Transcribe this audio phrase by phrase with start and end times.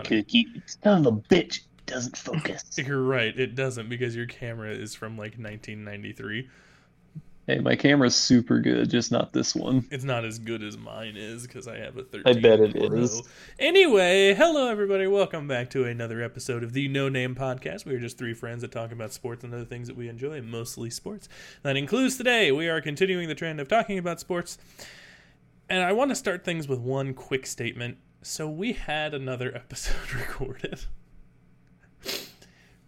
[0.00, 0.08] not.
[0.08, 0.46] Cookie.
[0.66, 2.64] Son of a bitch doesn't focus.
[2.76, 3.38] You're right.
[3.38, 6.48] It doesn't because your camera is from like 1993.
[7.46, 9.84] Hey, my camera's super good, just not this one.
[9.90, 12.22] It's not as good as mine is because I have a 13.
[12.36, 12.96] I bet it Pro.
[12.96, 13.22] is.
[13.58, 15.08] Anyway, hello everybody.
[15.08, 17.86] Welcome back to another episode of the No Name Podcast.
[17.86, 20.40] We are just three friends that talk about sports and other things that we enjoy,
[20.42, 21.28] mostly sports.
[21.62, 22.52] That includes today.
[22.52, 24.56] We are continuing the trend of talking about sports.
[25.68, 27.98] And I want to start things with one quick statement.
[28.22, 30.84] So we had another episode recorded.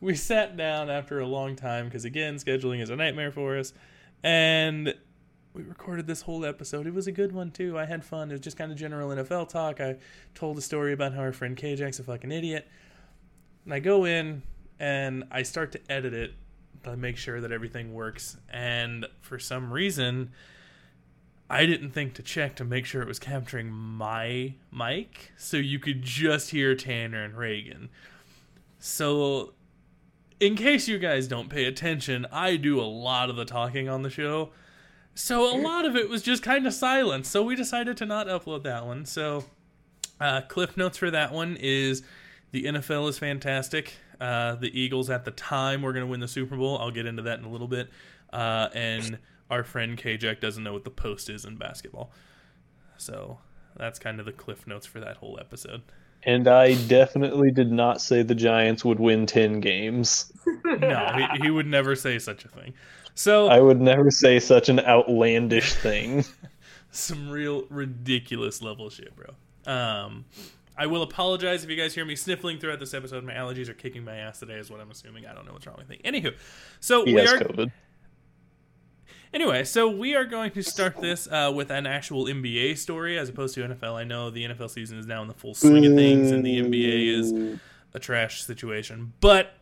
[0.01, 3.73] we sat down after a long time because again, scheduling is a nightmare for us.
[4.23, 4.95] And
[5.55, 6.87] we recorded this whole episode.
[6.87, 7.79] It was a good one too.
[7.79, 8.31] I had fun.
[8.31, 9.81] It was just kind of general NFL talk.
[9.81, 9.97] I
[10.35, 12.69] told a story about how our friend KJ's a fucking idiot.
[13.65, 14.43] And I go in
[14.79, 16.35] and I start to edit it
[16.85, 18.37] to make sure that everything works.
[18.51, 20.33] And for some reason,
[21.53, 25.79] I didn't think to check to make sure it was capturing my mic so you
[25.79, 27.91] could just hear Tanner and Reagan.
[28.79, 29.53] So
[30.41, 34.01] in case you guys don't pay attention, I do a lot of the talking on
[34.01, 34.49] the show.
[35.15, 37.29] So a lot of it was just kind of silence.
[37.29, 39.05] So we decided to not upload that one.
[39.05, 39.45] So
[40.23, 42.03] uh, cliff notes for that one is
[42.53, 43.93] the NFL is fantastic.
[44.19, 46.79] Uh, the Eagles at the time were going to win the Super Bowl.
[46.79, 47.91] I'll get into that in a little bit.
[48.33, 49.19] Uh, and
[49.53, 52.11] our friend Kajak doesn't know what the post is in basketball.
[52.97, 53.39] So
[53.77, 55.83] that's kind of the cliff notes for that whole episode.
[56.23, 60.33] And I definitely did not say the Giants would win 10 games.
[60.65, 62.73] no, he, he would never say such a thing.
[63.15, 66.25] So I would never say such an outlandish thing.
[66.91, 69.35] some real ridiculous level shit, bro.
[69.71, 70.25] Um,
[70.79, 73.25] I will apologize if you guys hear me sniffling throughout this episode.
[73.25, 75.27] My allergies are kicking my ass today, is what I'm assuming.
[75.27, 76.01] I don't know what's wrong with me.
[76.05, 76.35] Anywho,
[76.81, 77.71] so He we are COVID.
[79.33, 83.31] Anyway, so we are going to start this uh, with an actual NBA story as
[83.31, 83.95] opposed to NFL.
[83.95, 86.61] I know the NFL season is now in the full swing of things, and the
[86.61, 87.59] NBA is
[87.95, 89.15] a trash situation.
[89.21, 89.55] But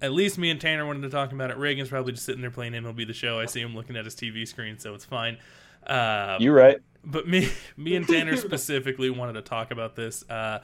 [0.00, 1.56] at least me and Tanner wanted to talk about it.
[1.56, 3.40] Reagan's probably just sitting there playing MLB the Show.
[3.40, 5.38] I see him looking at his TV screen, so it's fine.
[5.86, 6.78] Uh, You're right.
[7.04, 10.28] but me, me and Tanner specifically wanted to talk about this.
[10.28, 10.60] Uh,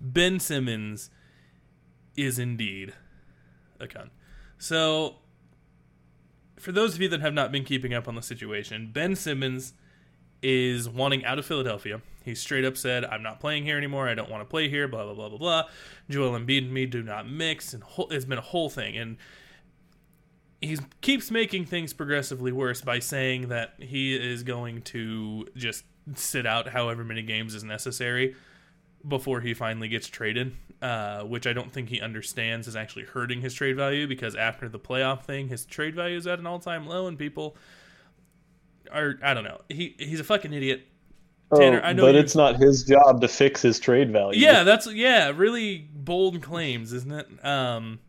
[0.00, 1.10] ben Simmons
[2.16, 2.92] is indeed
[3.80, 4.10] a cunt.
[4.58, 5.16] So,
[6.62, 9.74] for those of you that have not been keeping up on the situation, Ben Simmons
[10.42, 12.00] is wanting out of Philadelphia.
[12.24, 14.08] He straight up said, "I'm not playing here anymore.
[14.08, 15.64] I don't want to play here." Blah blah blah blah blah.
[16.08, 18.96] Joel Embiid and me do not mix, and whole, it's been a whole thing.
[18.96, 19.16] And
[20.60, 25.84] he keeps making things progressively worse by saying that he is going to just
[26.14, 28.36] sit out however many games is necessary
[29.06, 33.40] before he finally gets traded, uh, which I don't think he understands is actually hurting
[33.40, 36.58] his trade value because after the playoff thing, his trade value is at an all
[36.58, 37.56] time low, and people
[38.92, 39.60] are I don't know.
[39.68, 40.86] He he's a fucking idiot.
[41.54, 44.40] Tanner, Oh, I know but it's not his job to fix his trade value.
[44.40, 47.44] Yeah, that's yeah, really bold claims, isn't it?
[47.44, 48.00] Um,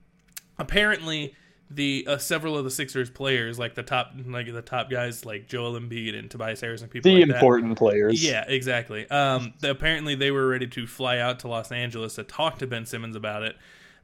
[0.57, 1.35] apparently,
[1.69, 5.47] the uh, several of the Sixers players, like the top, like the top guys, like
[5.47, 8.23] Joel Embiid and Tobias Harris and people the like that, important players.
[8.23, 9.09] Yeah, exactly.
[9.09, 12.67] Um, the, apparently they were ready to fly out to Los Angeles to talk to
[12.67, 13.55] Ben Simmons about it,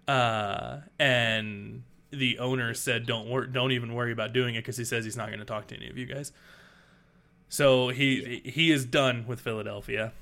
[0.08, 4.86] uh, and the owner said, "Don't wor- don't even worry about doing it," because he
[4.86, 6.32] says he's not going to talk to any of you guys.
[7.50, 10.14] So he he is done with Philadelphia.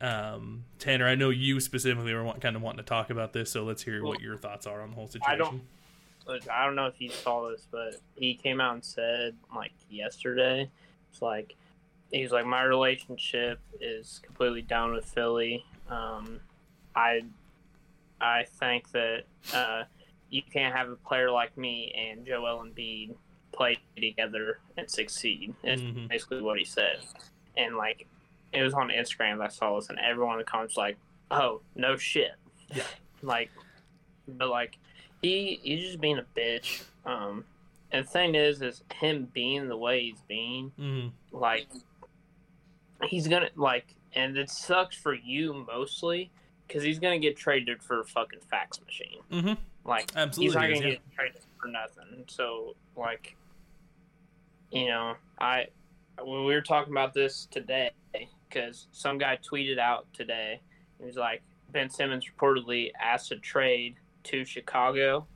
[0.00, 3.50] Um, Tanner, I know you specifically were want, kind of wanting to talk about this,
[3.50, 5.62] so let's hear what your thoughts are on the whole situation.
[6.26, 9.36] I don't- I don't know if you saw this, but he came out and said
[9.54, 10.70] like yesterday,
[11.10, 11.56] it's like
[12.12, 15.64] he's like my relationship is completely down with Philly.
[15.88, 16.40] Um,
[16.94, 17.22] I
[18.20, 19.84] I think that uh,
[20.30, 23.16] you can't have a player like me and Joel Embiid
[23.52, 25.54] play together and succeed.
[25.62, 26.08] Is Mhm.
[26.08, 27.00] basically what he said,
[27.56, 28.06] and like
[28.52, 30.96] it was on Instagram that I saw this, and everyone in the comments was like,
[31.30, 32.32] "Oh, no shit."
[32.74, 32.84] Yeah.
[33.22, 33.50] Like,
[34.28, 34.76] but like
[35.24, 36.82] he he's just being a bitch.
[37.04, 37.44] Um,
[37.90, 41.12] and the thing is, is him being the way he's being, Mhm.
[41.32, 41.68] like
[43.04, 46.30] he's gonna like, and it sucks for you mostly
[46.66, 49.20] because he's gonna get traded for a fucking fax machine.
[49.30, 49.58] Mhm.
[49.84, 50.94] Like Absolutely he's not gonna yeah.
[50.94, 52.24] get traded for nothing.
[52.28, 53.36] So like,
[54.70, 55.68] you know, I
[56.22, 57.90] when we were talking about this today
[58.48, 60.60] because some guy tweeted out today.
[60.98, 65.26] He was like, Ben Simmons reportedly asked to trade to Chicago,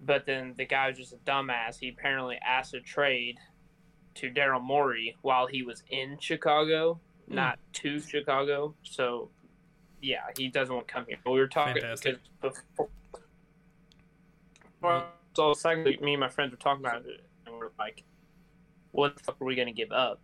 [0.00, 1.78] but then the guy was just a dumbass.
[1.80, 3.38] He apparently asked to trade
[4.14, 7.34] to Daryl Morey while he was in Chicago, Hmm.
[7.34, 8.74] not to Chicago.
[8.82, 9.30] So,
[10.00, 11.18] yeah, he doesn't want to come here.
[11.24, 12.18] But we were talking Fantastic.
[12.40, 12.88] because before.
[14.80, 18.04] Well, so secondly, me and my friends were talking about it, and we're like,
[18.92, 20.20] "What the fuck are we gonna give up?"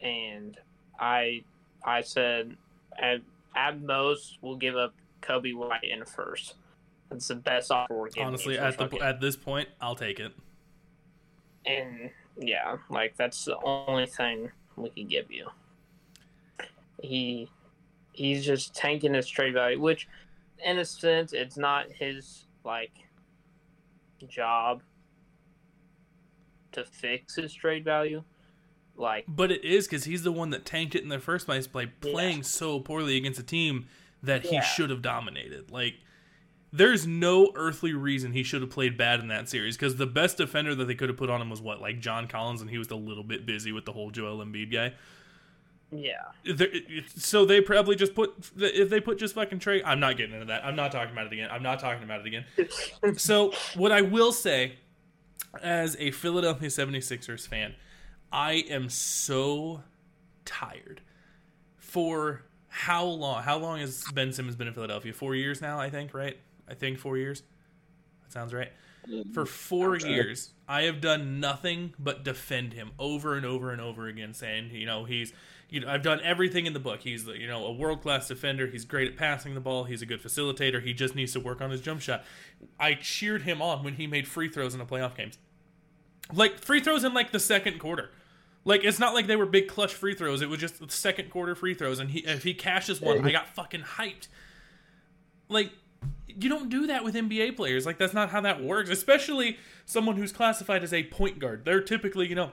[0.00, 0.58] And
[0.98, 1.44] I,
[1.82, 2.56] I said,
[2.98, 3.22] at,
[3.56, 4.94] at most we'll give up
[5.24, 6.54] Coby White in first.
[7.10, 8.24] It's the best offer we're getting.
[8.24, 10.32] Honestly, at the at this point, I'll take it.
[11.66, 15.48] and yeah, like that's the only thing we can give you.
[17.00, 17.48] He
[18.12, 20.08] he's just tanking his trade value, which
[20.64, 22.92] in a sense it's not his like
[24.28, 24.82] job
[26.72, 28.22] to fix his trade value.
[28.96, 31.66] Like But it is because he's the one that tanked it in the first place
[31.66, 32.42] by playing Yeah.
[32.44, 33.86] so poorly against a team
[34.24, 34.60] that he Yeah.
[34.62, 35.70] should have dominated.
[35.70, 35.94] Like,
[36.72, 40.38] there's no earthly reason he should have played bad in that series because the best
[40.38, 42.78] defender that they could have put on him was what, like John Collins, and he
[42.78, 44.92] was a little bit busy with the whole Joel Embiid guy.
[45.92, 46.14] yeah.
[46.44, 46.72] There-
[47.14, 49.82] So they probably just put if they put just fucking Trey.
[49.84, 50.64] I'm not getting into that.
[50.64, 51.48] I'm not talking about it again.
[51.52, 52.44] I'm not talking about it again.
[53.18, 54.78] So, what I will say,
[55.62, 57.74] as a Philadelphia 76ers fan,
[58.32, 59.84] I am so
[60.44, 61.00] tired.
[61.76, 62.42] For
[62.74, 63.40] how long?
[63.44, 65.12] How long has Ben Simmons been in Philadelphia?
[65.12, 66.36] Four years now, I think, right?
[66.68, 67.44] I think four years.
[68.24, 68.72] That sounds right.
[69.08, 69.30] Mm-hmm.
[69.30, 70.04] For four right.
[70.04, 74.70] years, I have done nothing but defend him over and over and over again, saying,
[74.72, 75.32] you know, he's,
[75.70, 77.02] you know, I've done everything in the book.
[77.02, 78.66] He's, you know, a world class defender.
[78.66, 79.84] He's great at passing the ball.
[79.84, 80.82] He's a good facilitator.
[80.82, 82.24] He just needs to work on his jump shot.
[82.80, 85.38] I cheered him on when he made free throws in the playoff games,
[86.32, 88.10] like free throws in like the second quarter.
[88.64, 90.40] Like it's not like they were big clutch free throws.
[90.40, 93.30] It was just the second quarter free throws, and he if he cashes one, I
[93.30, 94.28] got fucking hyped.
[95.48, 95.70] Like
[96.26, 97.84] you don't do that with NBA players.
[97.84, 98.88] Like that's not how that works.
[98.88, 101.64] Especially someone who's classified as a point guard.
[101.64, 102.52] They're typically you know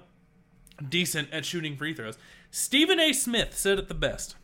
[0.88, 2.18] decent at shooting free throws.
[2.50, 3.14] Stephen A.
[3.14, 4.36] Smith said it the best.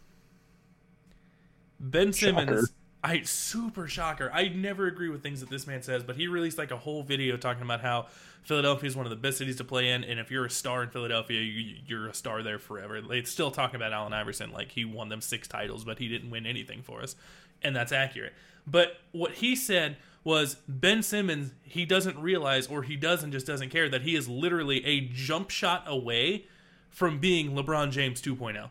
[1.79, 2.49] Ben Simmons.
[2.49, 2.67] Shocker.
[3.03, 4.31] I super shocker.
[4.33, 7.03] I never agree with things that this man says, but he released like a whole
[7.03, 8.07] video talking about how
[8.43, 10.81] Philadelphia is one of the best cities to play in, and if you're a star
[10.83, 12.99] in Philadelphia, you, you're a star there forever.
[13.13, 16.31] It's still talking about Allen Iverson like he won them six titles, but he didn't
[16.31, 17.15] win anything for us,
[17.61, 18.33] and that's accurate.
[18.65, 23.69] But what he said was Ben Simmons, he doesn't realize, or he doesn't just doesn't
[23.69, 26.47] care that he is literally a jump shot away
[26.89, 28.31] from being LeBron James oh.
[28.31, 28.69] 2.0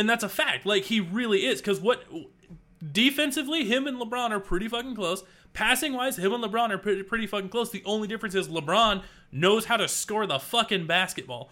[0.00, 0.64] and that's a fact.
[0.64, 1.60] Like he really is.
[1.60, 2.04] Because what
[2.92, 5.22] defensively, him and LeBron are pretty fucking close.
[5.52, 7.70] Passing wise, him and LeBron are pretty, pretty fucking close.
[7.70, 11.50] The only difference is LeBron knows how to score the fucking basketball,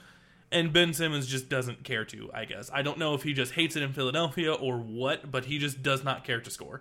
[0.51, 2.31] and Ben Simmons just doesn't care to.
[2.33, 5.45] I guess I don't know if he just hates it in Philadelphia or what, but
[5.45, 6.81] he just does not care to score.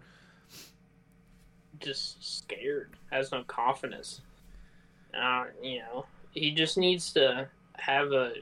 [1.80, 4.22] just scared, has no confidence.
[5.14, 7.48] Uh, you know, he just needs to
[7.78, 8.34] have a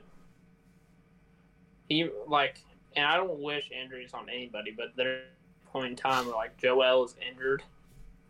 [1.89, 2.63] he like,
[2.95, 5.23] and I don't wish injuries on anybody, but there's
[5.67, 7.63] a point in time where like Joel is injured,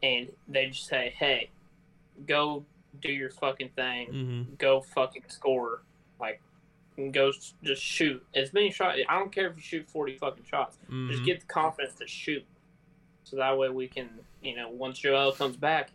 [0.03, 1.50] and they just say, "Hey,
[2.25, 2.65] go
[3.01, 5.81] do your fucking thing, hmm go fucking score,
[6.19, 6.41] like."
[6.97, 9.00] And go just shoot as many shots.
[9.09, 10.77] I don't care if you shoot forty fucking shots.
[10.88, 12.45] hmm Just get the confidence to shoot.
[13.25, 14.09] So that way we can,
[14.41, 15.89] you know, once Joel comes back,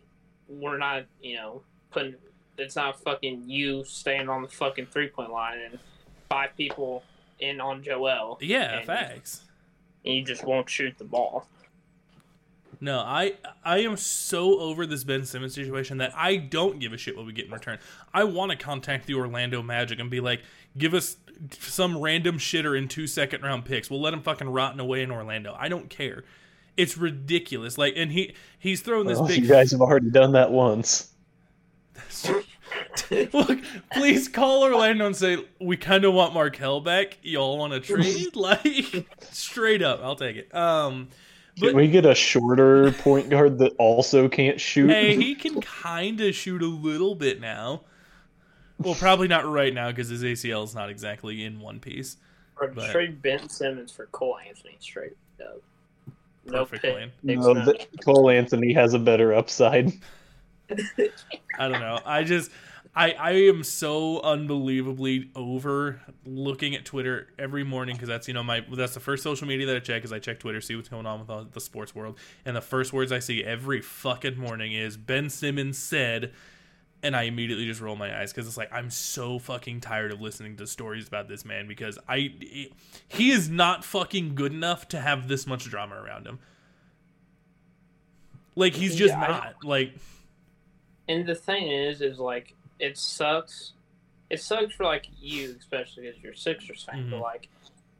[0.47, 2.13] we're not, you know, putting
[2.59, 5.79] it's not fucking you staying on the fucking three point line and
[6.29, 7.03] five people
[7.41, 8.37] in on Joel.
[8.41, 9.41] Yeah, and facts.
[10.03, 11.47] You just won't shoot the ball.
[12.79, 13.33] No, I
[13.63, 17.25] I am so over this Ben Simmons situation that I don't give a shit what
[17.27, 17.77] we get in return.
[18.13, 20.41] I want to contact the Orlando Magic and be like,
[20.77, 21.17] give us
[21.59, 23.89] some random shitter in two second round picks.
[23.91, 25.55] We'll let him fucking rotten away in Orlando.
[25.59, 26.23] I don't care.
[26.75, 27.77] It's ridiculous.
[27.77, 29.43] Like, and he he's throwing this Well, big.
[29.43, 31.09] you guys have already done that once.
[33.33, 33.59] Look,
[33.91, 37.17] please call Orlando and say we kind of want Markelle back.
[37.21, 38.35] Y'all want to trade?
[38.35, 40.53] like, straight up, I'll take it.
[40.55, 41.09] Um,
[41.59, 44.89] Can we get a shorter point guard that also can't shoot?
[44.89, 47.81] hey, he can kind of shoot a little bit now.
[48.79, 52.17] Well, probably not right now because his ACL is not exactly in one piece.
[52.59, 55.61] Or But- trade Ben Simmons for Cole Anthony straight up.
[56.45, 56.93] No Perfect pick.
[56.93, 57.11] plan.
[57.23, 59.91] no, the, Cole Anthony has a better upside.
[60.71, 61.99] I don't know.
[62.05, 62.49] I just
[62.95, 68.43] I I am so unbelievably over looking at Twitter every morning because that's you know
[68.43, 70.89] my that's the first social media that I check is I check Twitter see what's
[70.89, 74.37] going on with all the sports world and the first words I see every fucking
[74.37, 76.33] morning is Ben Simmons said
[77.03, 80.19] and I immediately just roll my eyes because it's like I'm so fucking tired of
[80.21, 82.33] listening to stories about this man because I
[83.07, 86.39] he is not fucking good enough to have this much drama around him.
[88.55, 89.93] Like he's just Yeah, I- not like
[91.07, 93.73] And the thing is, is like it sucks.
[94.29, 97.09] It sucks for like you, especially because you're a Sixers fan.
[97.09, 97.21] But Mhm.
[97.21, 97.47] like,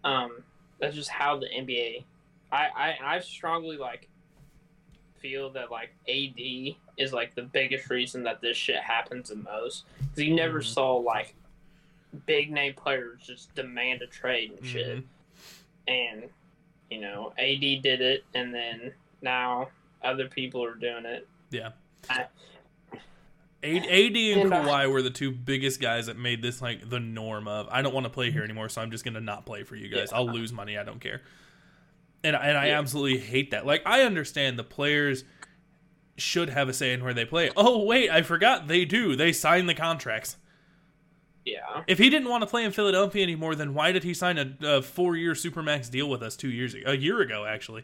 [0.04, 0.44] um,
[0.80, 2.04] that's just how the NBA.
[2.52, 4.10] I I I strongly like
[5.20, 9.86] feel that like AD is like the biggest reason that this shit happens the most.
[10.00, 10.66] Because you never Mhm.
[10.66, 11.36] saw like
[12.26, 14.98] big name players just demand a trade and shit.
[14.98, 15.04] Mhm.
[15.88, 16.30] and
[16.90, 19.70] you know, AD did it, and then now
[20.04, 21.26] other people are doing it.
[21.50, 21.72] Yeah.
[22.10, 22.28] I-
[23.64, 26.90] AD, AD and And, uh, Kawhi were the two biggest guys that made this like
[26.90, 29.46] the norm of I don't want to play here anymore, so I'm just gonna not
[29.46, 30.10] play for you guys.
[30.12, 30.18] Yeah.
[30.18, 31.22] I'll lose money, I don't care.
[32.24, 32.80] And and I Yeah.
[32.80, 33.66] absolutely hate that.
[33.66, 35.24] Like I understand the players
[36.18, 37.52] should have a say in where they play.
[37.56, 39.16] Oh wait, I forgot they do.
[39.16, 40.38] They sign the contracts.
[41.44, 44.38] Yeah, If he didn't want to play in Philadelphia anymore, then why did he sign
[44.38, 46.92] a, a four-year supermax deal with us two years ago?
[46.92, 47.84] A year ago, actually.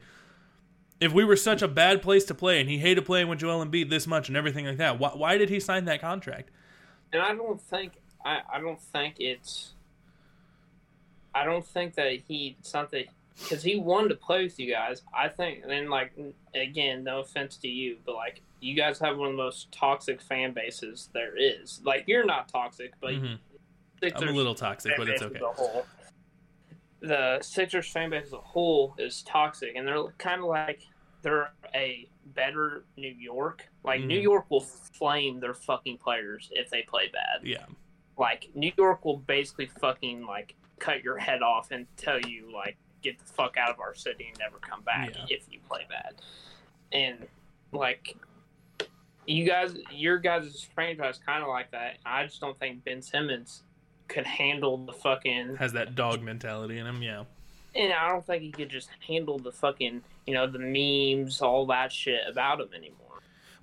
[1.00, 3.63] If we were such a bad place to play and he hated playing with Joel
[3.63, 6.50] Embiid this much and everything like that, why, why did he sign that contract?
[7.13, 7.94] and I don't think
[8.25, 9.74] I, I don't think it's
[11.34, 13.06] I don't think that he it's not that
[13.39, 15.04] because he wanted to play with you guys.
[15.16, 16.12] I think and then like
[16.56, 20.20] again, no offense to you, but like you guys have one of the most toxic
[20.22, 21.80] fan bases there is.
[21.86, 23.38] Like you're not toxic, but Mhm.
[24.01, 25.39] Sixers I'm a little toxic, but it's okay.
[27.04, 27.38] As a whole.
[27.38, 30.82] The Sixers fan base as a whole is toxic, and they're kind of like
[31.24, 33.68] they're a better New York.
[33.84, 34.24] Like New Mhm.
[34.24, 37.42] York will flame their fucking players if they play bad.
[37.44, 37.66] Yeah.
[38.18, 42.77] Like New York will basically fucking like cut your head off and tell you like
[43.01, 45.25] get the fuck out of our city and never come back Yeah.
[45.30, 46.16] if you play bad.
[46.92, 47.27] And
[47.72, 48.16] like
[49.25, 51.98] you guys, your guys' franchise kind of like that.
[52.06, 53.63] I just don't think Ben Simmons
[54.08, 57.24] could handle the fucking Has that dog mentality in him, yeah.
[57.76, 61.66] and I don't think he could just handle the fucking, you know, the memes, all
[61.68, 62.98] that shit about him anymore.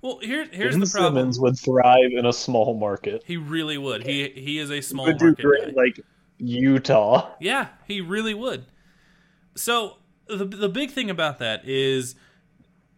[0.01, 1.15] Well, here, here's ben the problem.
[1.15, 3.23] Simmons would thrive in a small market.
[3.25, 4.05] He really would.
[4.05, 5.81] He he is a small would do market great, guy.
[5.81, 5.99] like
[6.37, 7.31] Utah.
[7.39, 8.65] Yeah, he really would.
[9.55, 9.97] So
[10.27, 12.15] the the big thing about that is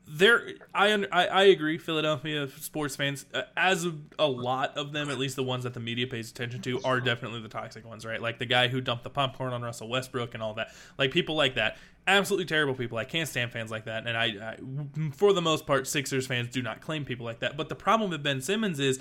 [0.07, 0.53] there.
[0.73, 1.77] I I, I agree.
[1.77, 5.73] Philadelphia sports fans, uh, as a, a lot of them, at least the ones that
[5.73, 8.21] the media pays attention to, are definitely the toxic ones, right?
[8.21, 10.69] Like the guy who dumped the popcorn on Russell Westbrook and all that.
[10.97, 12.97] Like people like that, absolutely terrible people.
[12.97, 14.07] I can't stand fans like that.
[14.07, 17.57] And I, I for the most part, Sixers fans do not claim people like that.
[17.57, 18.99] But the problem with Ben Simmons is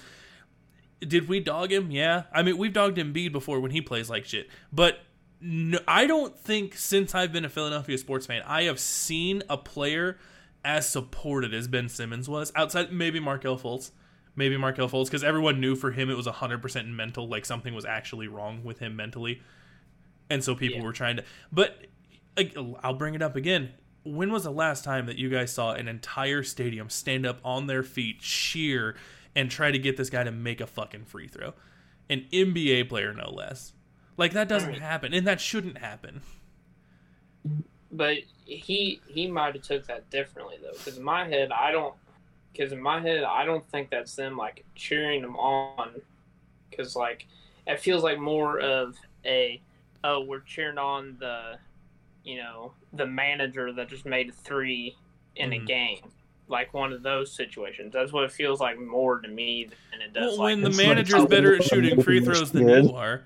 [1.00, 1.90] did we dog him?
[1.90, 2.25] Yeah.
[2.32, 4.48] I mean, we've dogged Embiid before when he plays like shit.
[4.72, 5.00] But
[5.40, 9.56] no, I don't think since I've been a Philadelphia sports fan, I have seen a
[9.56, 10.18] player
[10.66, 12.52] as supported as Ben Simmons was.
[12.56, 13.92] Outside, maybe Markelle Fultz.
[14.35, 17.87] Maybe Markelle Fultz, because everyone knew for him it was 100% mental, like something was
[17.87, 19.40] actually wrong with him mentally.
[20.28, 20.85] And so people Yeah.
[20.85, 21.25] were trying to.
[21.50, 21.87] But
[22.82, 23.70] I'll bring it up again.
[24.04, 27.66] When was the last time that you guys saw an entire stadium stand up on
[27.66, 28.94] their feet, cheer,
[29.35, 31.54] and try to get this guy to make a fucking free throw?
[32.11, 33.73] An NBA player, no less.
[34.18, 36.20] Like that doesn't happen, and that shouldn't happen.
[37.93, 41.95] But he he might have took that differently though, because in my head I don't,
[42.52, 45.90] because in my head I don't think that's them like cheering them on,
[46.71, 47.26] because like
[47.66, 49.61] it feels like more of a
[50.05, 51.59] oh we're cheering on the,
[52.25, 54.97] you know the manager that just made a three
[55.37, 55.62] in Mhm.
[55.62, 56.12] a game.
[56.49, 57.93] Like one of those situations.
[57.93, 60.23] That's what it feels like more to me than it does.
[60.23, 62.85] Well, like when the It's like manager's better at shooting free throws than did.
[62.85, 63.25] you are,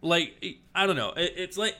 [0.00, 0.42] like
[0.74, 1.10] I don't know.
[1.10, 1.76] It, it's like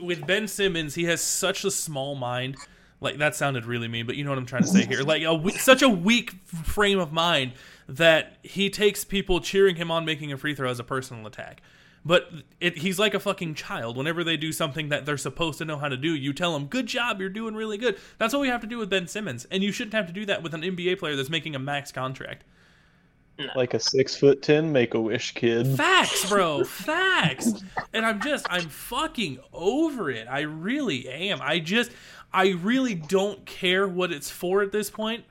[0.00, 2.56] with Ben Simmons, he has such a small mind.
[3.00, 5.02] Like that sounded really mean, but you know what I'm trying to say here.
[5.02, 7.52] Like a such a weak frame of mind
[7.88, 11.62] that he takes people cheering him on making a free throw as a personal attack.
[12.04, 13.96] But it, he's like a fucking child.
[13.96, 16.66] Whenever they do something that they're supposed to know how to do, you tell them,
[16.66, 19.46] "Good job, you're doing really good." That's what we have to do with Ben Simmons,
[19.50, 21.92] and you shouldn't have to do that with an NBA player that's making a max
[21.92, 22.44] contract.
[23.54, 25.76] Like a six foot ten make a wish kid.
[25.76, 26.64] Facts, bro.
[26.64, 27.52] Facts.
[27.92, 30.26] And I'm just, I'm fucking over it.
[30.28, 31.38] I really am.
[31.40, 31.92] I just,
[32.32, 35.24] I really don't care what it's for at this point.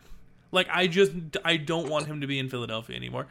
[0.52, 1.12] Like, I just,
[1.44, 3.28] I don't want him to be in Philadelphia anymore.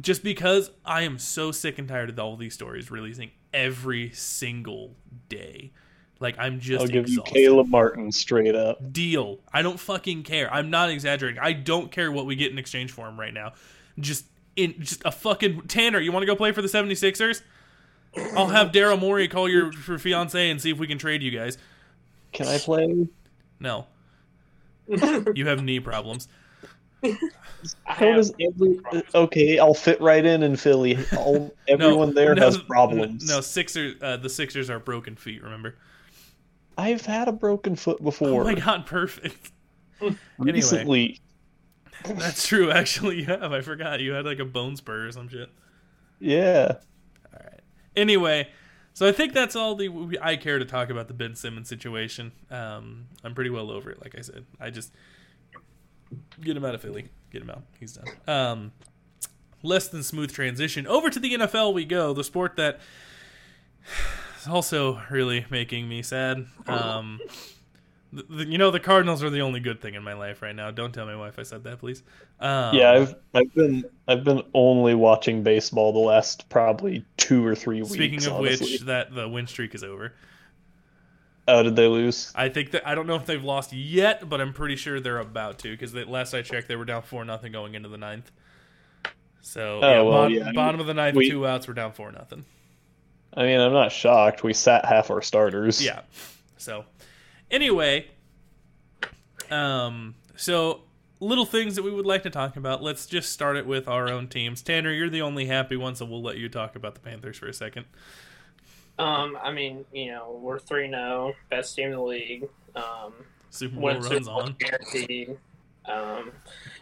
[0.00, 4.96] Just because I am so sick and tired of all these stories releasing every single
[5.28, 5.70] day.
[6.18, 7.34] Like, I'm just I'll give you exhausted.
[7.34, 8.92] Caleb Martin straight up.
[8.92, 9.38] Deal.
[9.52, 10.52] I don't fucking care.
[10.52, 11.40] I'm not exaggerating.
[11.40, 13.52] I don't care what we get in exchange for him right now.
[13.98, 17.42] Just in just a fucking Tanner, you want to go play for the 76ers?
[18.36, 21.30] I'll have Daryl Morey call your, your fiance and see if we can trade you
[21.30, 21.58] guys.
[22.32, 23.08] Can I play?
[23.58, 23.86] No.
[25.34, 26.28] You have knee problems.
[27.84, 28.80] How does every?
[29.14, 30.98] Okay, I'll fit right in in Philly.
[31.16, 33.28] All, everyone there no, has problems.
[33.28, 35.76] No, Sixers uh, the Sixers are broken feet, remember?
[36.76, 38.44] I've had a broken foot Oh before.
[38.44, 39.52] my god, perfect.
[40.38, 41.20] recently.
[42.04, 43.16] That's true actually.
[43.20, 43.52] You have.
[43.52, 44.00] I forgot.
[44.00, 45.48] You had like a bone spur or some shit.
[46.18, 46.78] Yeah.
[47.32, 47.60] All right.
[47.96, 48.48] Anyway,
[48.92, 52.32] so I think that's all the I care to talk about the Ben Simmons situation.
[52.50, 54.00] Um, I'm pretty well over it.
[54.00, 54.92] Like I said, I just
[56.40, 57.08] get him out of Philly.
[57.30, 57.62] Get him out.
[57.80, 58.06] He's done.
[58.28, 58.72] Um,
[59.62, 61.74] less than smooth transition over to the NFL.
[61.74, 62.12] We go.
[62.12, 62.80] The sport that
[64.40, 66.46] is also really making me sad.
[66.66, 67.20] Um,
[68.14, 70.54] the, the, you know, the Cardinals are the only good thing in my life right
[70.54, 70.70] now.
[70.70, 72.02] Don't tell my wife I said that, please.
[72.40, 77.54] Um, yeah, I've I've been I've been only watching baseball the last probably two or
[77.54, 77.92] three weeks.
[77.92, 78.72] Speaking of honestly.
[78.72, 80.12] which, that the win streak is over.
[81.48, 82.32] oh, did they lose?
[82.34, 85.18] I think that I don't know if they've lost yet, but I'm pretty sure they're
[85.18, 88.30] about to because last I checked, they were down four nothing going into the ninth.
[89.40, 91.92] So Oh, yeah, well, bottom, yeah, bottom of the ninth, we- two outs, we're down
[91.92, 92.44] four nothing.
[93.36, 94.44] I mean, I'm not shocked.
[94.44, 95.84] We sat half our starters.
[95.84, 96.02] Yeah.
[96.56, 96.84] So,
[97.50, 98.06] anyway,
[99.50, 100.82] um, so
[101.20, 102.82] little things that we would like to talk about.
[102.82, 104.62] Let's just start it with our own teams.
[104.62, 107.46] Tanner, you're the only happy one, so we'll let you talk about the Panthers for
[107.46, 107.86] a second.
[108.98, 112.48] Um, I mean, you know, we're three zero, best team in the league.
[112.76, 113.12] Um,
[113.50, 114.56] Super Bowl win Super runs Bowl on.
[114.58, 115.36] guaranteed.
[115.86, 116.32] Um,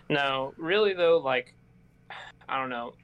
[0.09, 1.55] no, really though, like
[2.49, 2.95] I don't know.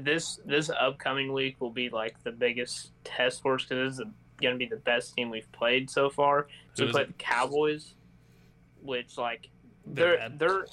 [0.00, 4.12] This this upcoming week will be like the biggest test for us because this is
[4.40, 6.46] going to be the best team we've played so far.
[6.74, 7.94] So we played the Cowboys,
[8.82, 9.48] which like
[9.86, 10.66] They're they're they're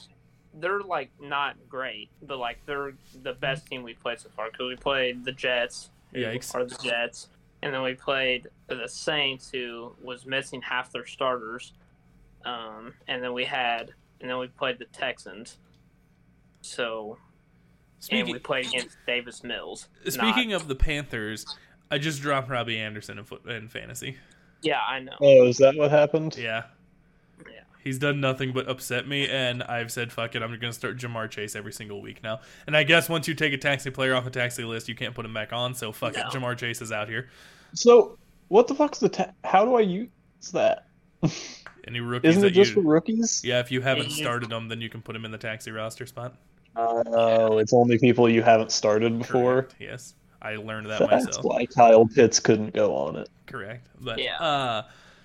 [0.55, 2.93] they're like not great, but like they're
[3.23, 6.53] the best team we've played so far because we played the Jets, Yikes.
[6.53, 7.29] are the Jets,
[7.61, 11.73] and then we played the Saints, who was missing half their starters,
[12.45, 15.57] um, and then we had and then we played the Texans.
[16.61, 17.17] So
[17.95, 19.87] and Speaking we played against Davis Mills.
[20.07, 21.45] speaking not- of the Panthers,
[21.91, 24.17] I just dropped Robby Anderson in foot in fantasy.
[24.61, 25.13] yeah, I know.
[25.21, 26.35] Oh, is that what happened?
[26.37, 26.63] Yeah.
[27.45, 27.61] Yeah.
[27.83, 30.97] He's done nothing but upset me, and I've said, fuck it, I'm going to start
[30.97, 32.39] Ja'Marr Chase every single week now.
[32.65, 35.13] And I guess once you take a taxi player off the taxi list, you can't
[35.13, 36.21] put him back on, so fuck No.
[36.21, 37.29] it, Ja'Marr Chase is out here.
[37.73, 39.09] So, what the fuck's the?
[39.09, 40.07] Ta- how do I use
[40.53, 40.87] that?
[41.87, 42.81] Any rookies Isn't it that just you.
[42.81, 43.41] for rookies?
[43.43, 46.05] Yeah, if you haven't started them, then you can put him in the taxi roster
[46.05, 46.35] spot.
[46.77, 49.63] Oh, it's only people you haven't started before.
[49.63, 49.75] Correct.
[49.79, 50.15] Yes.
[50.43, 51.09] I learned that myself.
[51.11, 51.45] That's myself.
[51.45, 53.29] why Kyle Pitts couldn't go on it.
[53.47, 53.87] Correct.
[53.99, 54.37] But Yeah.
[54.41, 54.83] uh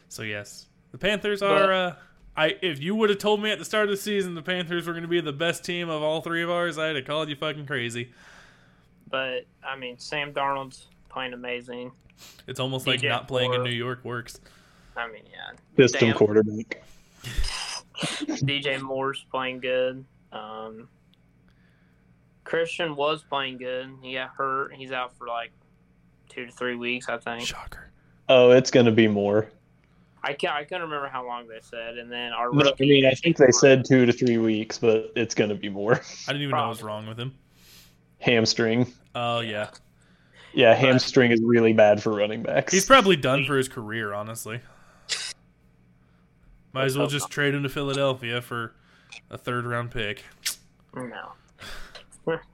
[0.08, 0.66] so yes.
[0.92, 1.94] The Panthers are uh
[2.36, 4.86] I if you would have told me at the start of the season the Panthers
[4.86, 7.28] were going to be the best team of all three of ours, I'd have called
[7.28, 8.12] you fucking crazy.
[9.10, 11.90] But I mean, Sam Darnold's playing amazing.
[12.46, 14.40] It's almost like not playing in New York works.
[14.96, 15.56] I mean, yeah.
[15.76, 16.16] System Damn.
[16.16, 16.82] quarterback.
[17.22, 20.04] DJ Moore's playing good.
[20.32, 20.88] Um,
[22.48, 23.90] Christian was playing good.
[24.00, 24.72] He got hurt.
[24.72, 25.52] He's out for like
[26.30, 27.46] two to three weeks, I think.
[27.46, 27.90] Shocker.
[28.30, 29.50] Oh, it's gonna be more.
[30.22, 30.54] I can't.
[30.54, 31.98] I couldn't remember how long they said.
[31.98, 35.12] And then our No, I mean, I think they said two to three weeks, but
[35.14, 35.92] it's gonna be more.
[36.26, 37.34] I didn't even know what was wrong with him.
[38.18, 38.90] Hamstring.
[39.14, 39.68] Oh yeah.
[40.54, 42.72] Yeah, hamstring is really bad for running backs.
[42.72, 44.62] He's probably done for his career, honestly.
[46.72, 48.72] Might as well just trade him to Philadelphia for
[49.28, 50.24] a third round pick.
[50.96, 51.32] no.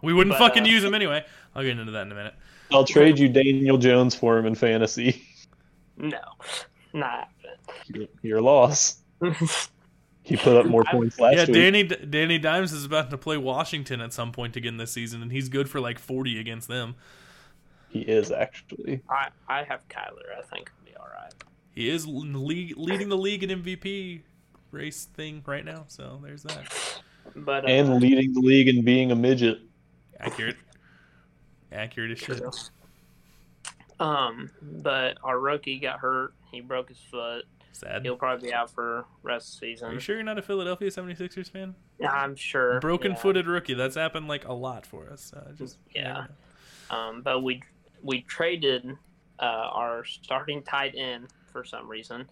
[0.02, 1.24] We wouldn't But, fucking uh, use him anyway.
[1.54, 2.34] I'll get into that in a minute.
[2.72, 5.22] I'll trade you Daniel Jones for him in fantasy.
[5.96, 6.18] No.
[6.92, 7.28] Not
[7.86, 9.02] Your, your loss.
[10.24, 11.54] He put up more points last yeah, week.
[11.54, 15.30] Danny Danny Dimes is about to play Washington at some point again this season, and
[15.30, 16.94] he's good for like forty against them.
[17.90, 19.02] He is actually.
[19.10, 20.36] I, I have Kyler.
[20.38, 21.32] I think it'll be all right.
[21.74, 24.22] He is in leading the league in MVP
[24.70, 25.84] race thing right now.
[25.88, 26.72] So there's that.
[27.36, 29.60] But uh, And leading the league and being a midget.
[30.20, 30.56] Accurate.
[31.72, 32.42] Accurate as shit.
[34.00, 36.34] um, but our rookie got hurt.
[36.52, 37.44] He broke his foot.
[37.72, 38.02] Sad.
[38.02, 40.88] He'll probably be out for rest of the Are you sure you're not a Philadelphia
[40.88, 41.74] 76ers fan?
[41.98, 42.78] Yeah, I'm sure.
[42.78, 43.18] Broken yeah.
[43.18, 43.74] footed rookie.
[43.74, 45.32] That's happened like a lot for us.
[45.32, 46.26] Uh, just Yeah.
[46.90, 47.62] Um, but we
[48.02, 48.96] we traded
[49.40, 52.28] uh, our starting tight end for some reason,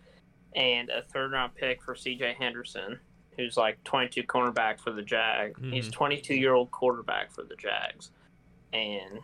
[0.54, 2.36] and a third round pick for C.J.
[2.38, 3.00] Henderson,
[3.36, 5.56] who's like 22 cornerback for the Jag.
[5.70, 5.92] He's Mhm.
[5.92, 8.10] 22 year old quarterback for the Jags,
[8.72, 9.20] and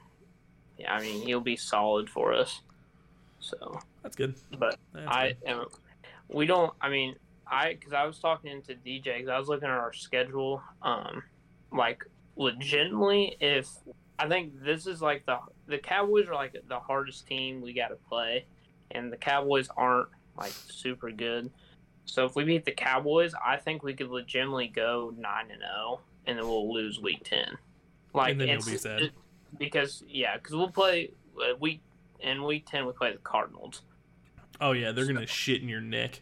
[0.78, 2.62] yeah, I mean he'll be solid for us.
[3.40, 4.34] So, That's good.
[4.58, 5.36] but That's I good.
[5.46, 5.66] am.
[6.28, 6.72] We don't.
[6.80, 7.16] I mean,
[7.46, 10.62] I because I was talking to DJ because I was looking at our schedule.
[10.82, 11.22] Um,
[11.72, 12.04] like
[12.36, 13.68] legitimately, if
[14.18, 17.88] I think this is like the the Cowboys are like the hardest team we got
[17.88, 18.46] to play,
[18.90, 21.50] and the Cowboys aren't like super good.
[22.08, 26.00] So if we beat the Cowboys, I think we could legitimately go nine and zero,
[26.26, 27.56] and then we'll lose week ten.
[28.14, 29.02] Like And then you'll be sad.
[29.02, 29.12] it-
[29.58, 31.80] because yeah, because we'll play uh, week
[32.20, 33.82] in week ten we play the Cardinals.
[34.60, 36.20] Oh yeah, they're gonna shit in your neck.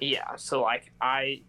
[0.00, 1.42] Yeah, so like I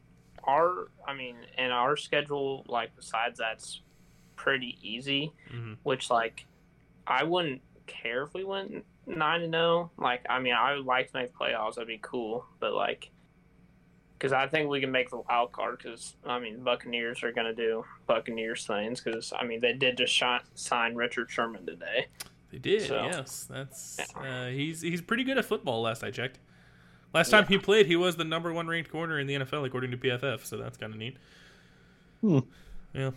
[0.45, 3.81] our I mean, and our schedule like besides that's
[4.35, 6.45] pretty easy, hmm which like
[7.07, 9.91] I wouldn't care if we went 9 and 0.
[9.97, 13.09] Like I mean, I would like to make playoffs, that'd be cool, but like
[14.21, 17.31] cuz I think we can make the wild card cuz I mean, the Buccaneers are
[17.33, 21.65] going to do Buccaneers things cuz I mean, they did just shi- sign Richard Sherman
[21.65, 22.07] today.
[22.51, 23.45] They did, So- yes.
[23.49, 25.81] That's uh, he's he's pretty good at football.
[25.81, 26.39] Last I checked.
[27.13, 29.91] Last time he played, he was the number one ranked corner in the NFL according
[29.91, 30.45] to PFF.
[30.45, 31.17] So that's kind of neat.
[32.21, 32.39] Hmm.
[32.93, 33.11] Yeah.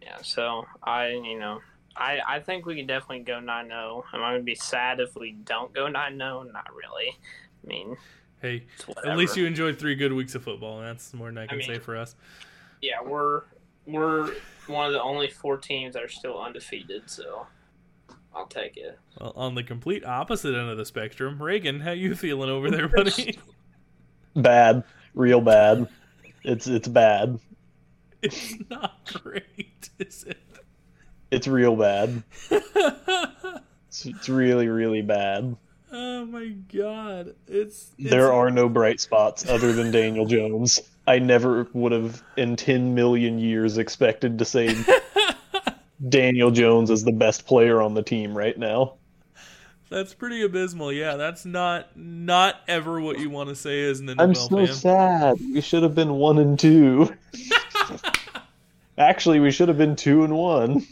[0.00, 1.60] Yeah, so I, you know,
[1.96, 4.04] I I think we can definitely go 9-0.
[4.12, 6.52] Am I going to be sad if we don't go 9-0?
[6.52, 7.16] Not really.
[7.18, 7.96] I mean,
[8.44, 8.66] Hey,
[9.06, 10.78] at least you enjoyed three good weeks of football.
[10.82, 12.14] That's more than I can mean- say for us.
[12.82, 13.44] Yeah, we're
[13.86, 14.34] we're
[14.66, 17.46] one of the only four teams that are still undefeated, so
[18.34, 18.98] I'll take it.
[19.18, 22.86] Well, on the complete opposite end of the spectrum, Reagan, how you feeling over there,
[22.86, 23.38] buddy?
[24.36, 25.88] Bad, real bad.
[26.42, 27.38] It's it's bad.
[28.20, 30.36] it's not great, is it?
[31.30, 32.22] It's real bad.
[33.88, 35.56] It's, it's really really bad.
[35.94, 40.80] Oh my god, it's, it's There are no bright spots other than Daniel Jones.
[41.06, 44.74] I never would have in 10 million years expected to say
[46.08, 48.94] Daniel Jones is the best player on the team right now.
[49.90, 50.92] That's pretty abysmal.
[50.92, 54.66] Yeah, that's not not ever what you want to say as an NFL I'm so
[54.66, 54.74] fan.
[54.74, 55.36] sad.
[55.54, 57.14] We should have been 1 and 2.
[58.98, 60.86] Actually, we should have been 2 and 1.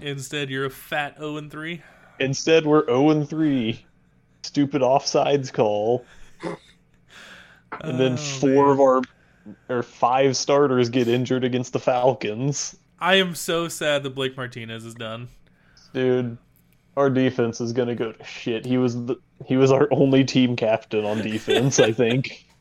[0.00, 1.82] Instead, you're a fat 0 and 3.
[2.18, 3.86] Instead, we're 0 and 3.
[4.42, 6.04] Stupid offsides call.
[7.80, 8.70] And then Oh, four man.
[8.72, 9.02] of our
[9.68, 12.76] or five starters get injured against the Falcons.
[13.00, 15.28] I am so sad that Blake Martinez is done.
[15.92, 16.36] Dude,
[16.96, 18.64] our defense is gonna go to shit.
[18.66, 22.46] He was the he was our only team captain on defense, I think.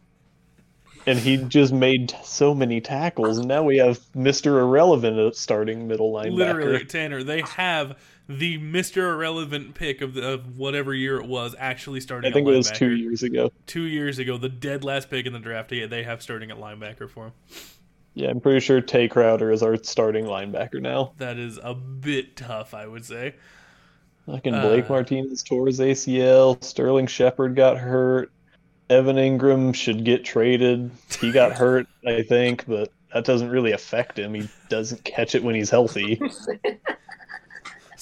[1.08, 4.60] And he just made so many tackles, and now we have Mr.
[4.62, 6.36] Irrelevant starting middle linebacker.
[6.36, 7.98] Literally, Tanner, they have
[8.39, 9.12] the Mr.
[9.13, 12.58] Irrelevant pick of, the, of whatever year it was actually starting I think at it
[12.58, 13.52] was two years ago.
[13.67, 16.58] Two years ago, the dead last pick in the draft, yeah, they have starting at
[16.58, 17.34] linebacker for him.
[18.13, 21.13] Yeah, I'm pretty sure Tae Crowder is our starting linebacker now.
[21.17, 23.36] That is a bit tough, I would say.
[24.26, 24.94] Fucking Blake Uh.
[24.94, 26.62] Martinez tore his ACL.
[26.63, 28.32] Sterling Shepard got hurt.
[28.89, 30.91] Evan Engram should get traded.
[31.22, 34.34] He got hurt, I think, but that doesn't really affect him.
[34.34, 36.22] He doesn't catch it when he's healthy.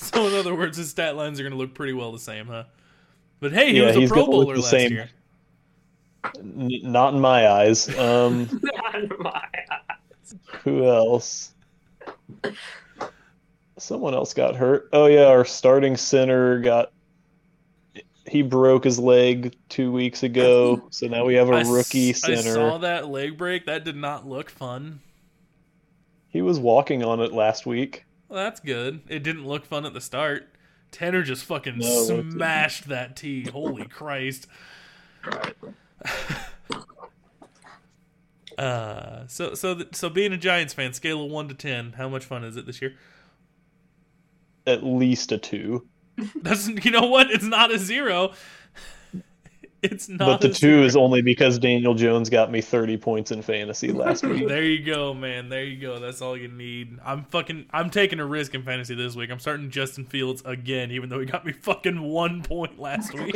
[0.02, 2.48] So, in other words, his stat lines are going to look pretty well the same,
[2.48, 2.64] huh?
[3.42, 4.92] But hey, he Yeah, was a he's Pro Bowler the last same.
[4.92, 5.10] year.
[6.38, 7.90] N- not in my eyes.
[7.98, 8.48] Um,
[9.20, 10.36] My- eyes.
[10.64, 11.52] who else?
[13.78, 14.90] Someone else got hurt.
[14.94, 16.92] Oh yeah, our starting center got.
[18.28, 22.10] He broke his leg two weeks ago, so now we have a I s- rookie
[22.10, 22.54] I center.
[22.54, 23.66] saw that leg break.
[23.66, 25.00] That did not look fun.
[26.30, 28.06] He was walking on it last week.
[28.30, 29.02] Well, that's good.
[29.10, 30.48] It didn't look fun at the start.
[30.92, 33.50] Tanner just fucking No, smashed that tee.
[33.50, 34.48] Holy Christ.
[38.58, 42.10] Uh, so so th- so being a Giants fan, scale of one to ten, how
[42.10, 42.94] much fun is it this year?
[44.68, 45.88] At least a two.
[46.42, 47.32] That's you know what?
[47.32, 48.34] It's not a zero.
[49.84, 50.20] It's not.
[50.20, 50.84] but the two zero.
[50.84, 54.46] is only because Daniel Jones got me 30 points in fantasy last week.
[54.46, 55.48] There you go, man.
[55.48, 56.00] There you go.
[56.00, 57.00] That's all you need.
[57.06, 57.68] I'm fucking.
[57.72, 59.32] I'm taking a risk in fantasy this week.
[59.32, 63.36] I'm starting Justin Fields again, even though he got me fucking one point last week.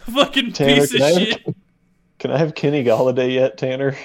[0.00, 1.46] fucking Tanner, piece of I, shit.
[1.46, 1.54] have,
[2.18, 3.96] can I have Kenny Golladay yet, Tanner?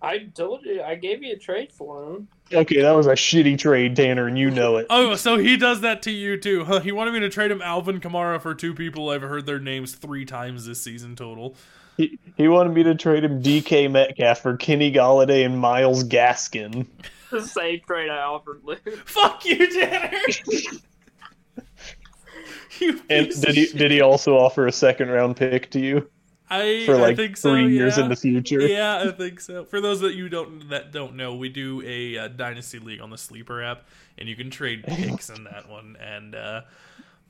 [0.00, 2.28] I told you, I gave you a trade for him.
[2.52, 4.86] Okay, that was a shitty trade, Tanner, and you know it.
[4.90, 6.64] Oh, so he does that to you too?
[6.64, 6.80] Huh?
[6.80, 9.94] He wanted me to trade him Alvin Kamara for two people I've heard their names
[9.94, 11.56] three times this season total.
[11.96, 16.86] He, he wanted me to trade him DK Metcalf for Kenny Golladay and Myles Gaskin.
[17.30, 18.88] The same trade I offered Luke.
[19.04, 20.10] Fuck you, Tanner.
[22.80, 23.76] you And did he shit.
[23.76, 26.08] did he also offer a second round pick to you
[26.50, 28.04] I, for I like think so, three years yeah.
[28.04, 28.60] in the future?
[28.60, 29.64] Yeah, I think so.
[29.64, 33.10] For those that you don't that don't know, we do a uh, dynasty league on
[33.10, 33.84] the Sleeper app,
[34.16, 35.96] and you can trade picks in that one.
[36.00, 36.62] And uh,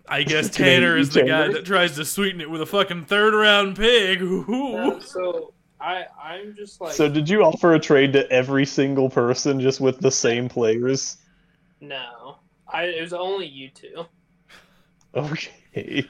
[0.08, 3.34] I guess Tanner is the guy that tries to sweeten it with a fucking third
[3.34, 4.20] round pick.
[4.20, 4.76] Ooh.
[4.76, 9.10] Uh, so I, I'm just like, So did you offer a trade to every single
[9.10, 11.18] person just with the same players?
[11.80, 12.36] no.
[12.70, 14.04] I, it was only you two
[15.14, 16.06] Okay.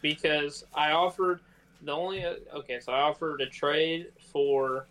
[0.00, 1.40] because I offered
[1.82, 2.80] the only okay.
[2.80, 4.86] So I offered a trade for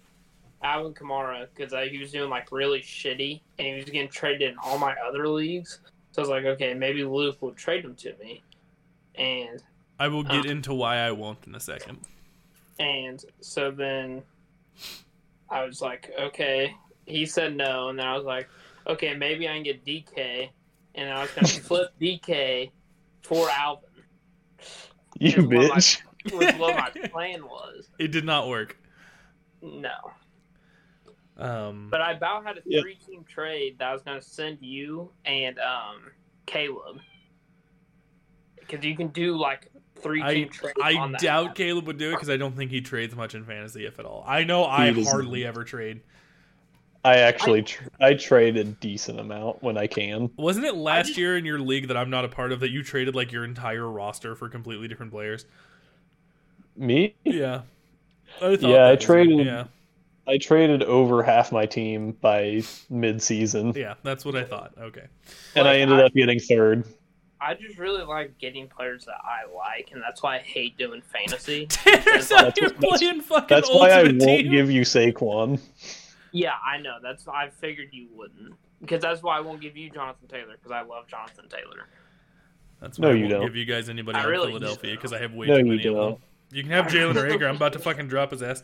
[0.63, 4.56] Alvin Kamara because he was doing like really shitty and he was getting traded in
[4.63, 5.80] all my other leagues.
[6.12, 8.41] So I was like, okay, maybe Luke will trade him to me,
[9.15, 9.62] and
[10.00, 10.50] I will get Uh.
[10.50, 12.00] into why I won't in a second.
[12.80, 14.23] And so then
[15.50, 16.76] I was like, okay.
[17.06, 18.50] He said no, and then I was like,
[18.88, 20.50] okay, maybe I can get DK,
[20.95, 22.71] and I was gonna flip DK
[23.21, 23.89] for Alvin.
[25.19, 26.02] You Is my- bitch.
[26.33, 27.89] Was what my plan was.
[27.99, 28.77] It did not work.
[29.61, 29.89] No,
[31.37, 32.81] Um, but I about had a Yeah.
[32.81, 36.11] three-team trade that I was gonna send you and um
[36.45, 36.99] Caleb.
[38.59, 41.55] because you can do like three I team trades I on doubt app.
[41.55, 44.05] Caleb would do it because I don't think he trades much in fantasy, if at
[44.05, 44.23] all.
[44.27, 45.11] I know I doesn't.
[45.11, 46.01] hardly ever trade.
[47.05, 50.29] I actually tr- I trade a decent amount when I can.
[50.37, 52.69] Wasn't it last just- year in your league that I'm not a part of that
[52.71, 55.45] you traded like your entire roster for completely different players?
[56.77, 57.61] Me, Yeah.
[58.41, 59.65] I Yeah, I traded- Yeah,
[60.27, 64.73] I traded over half my team by mid-season, yeah, that's what I thought.
[64.77, 65.05] Okay.
[65.55, 66.85] and I ended I- up getting third.
[67.39, 71.01] I just really like getting players that I like, and that's why I hate doing
[71.03, 71.67] fantasy.
[71.67, 74.51] Tanner's That's- out here that's- playing fucking That's why I ultimate won't team.
[74.51, 75.59] give you Saquon.
[76.31, 76.97] yeah, I know.
[77.01, 80.71] That's I figured you wouldn't, because that's why I won't give you Jonathan Taylor, because
[80.71, 81.87] I love Jonathan Taylor.
[82.81, 83.41] That's No, I you won't don't.
[83.45, 85.71] give you guys anybody I on really Philadelphia because I have way No, too you
[85.73, 86.15] many of them.
[86.49, 86.57] Don't.
[86.57, 87.47] You can have Jalen Reagor.
[87.47, 88.63] I'm about to fucking drop his ass.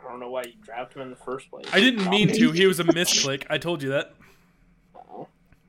[0.00, 1.66] I don't know why you drafted him in the first place.
[1.72, 2.50] I didn't mean to.
[2.52, 3.44] He was a misclick.
[3.50, 4.14] I told you that.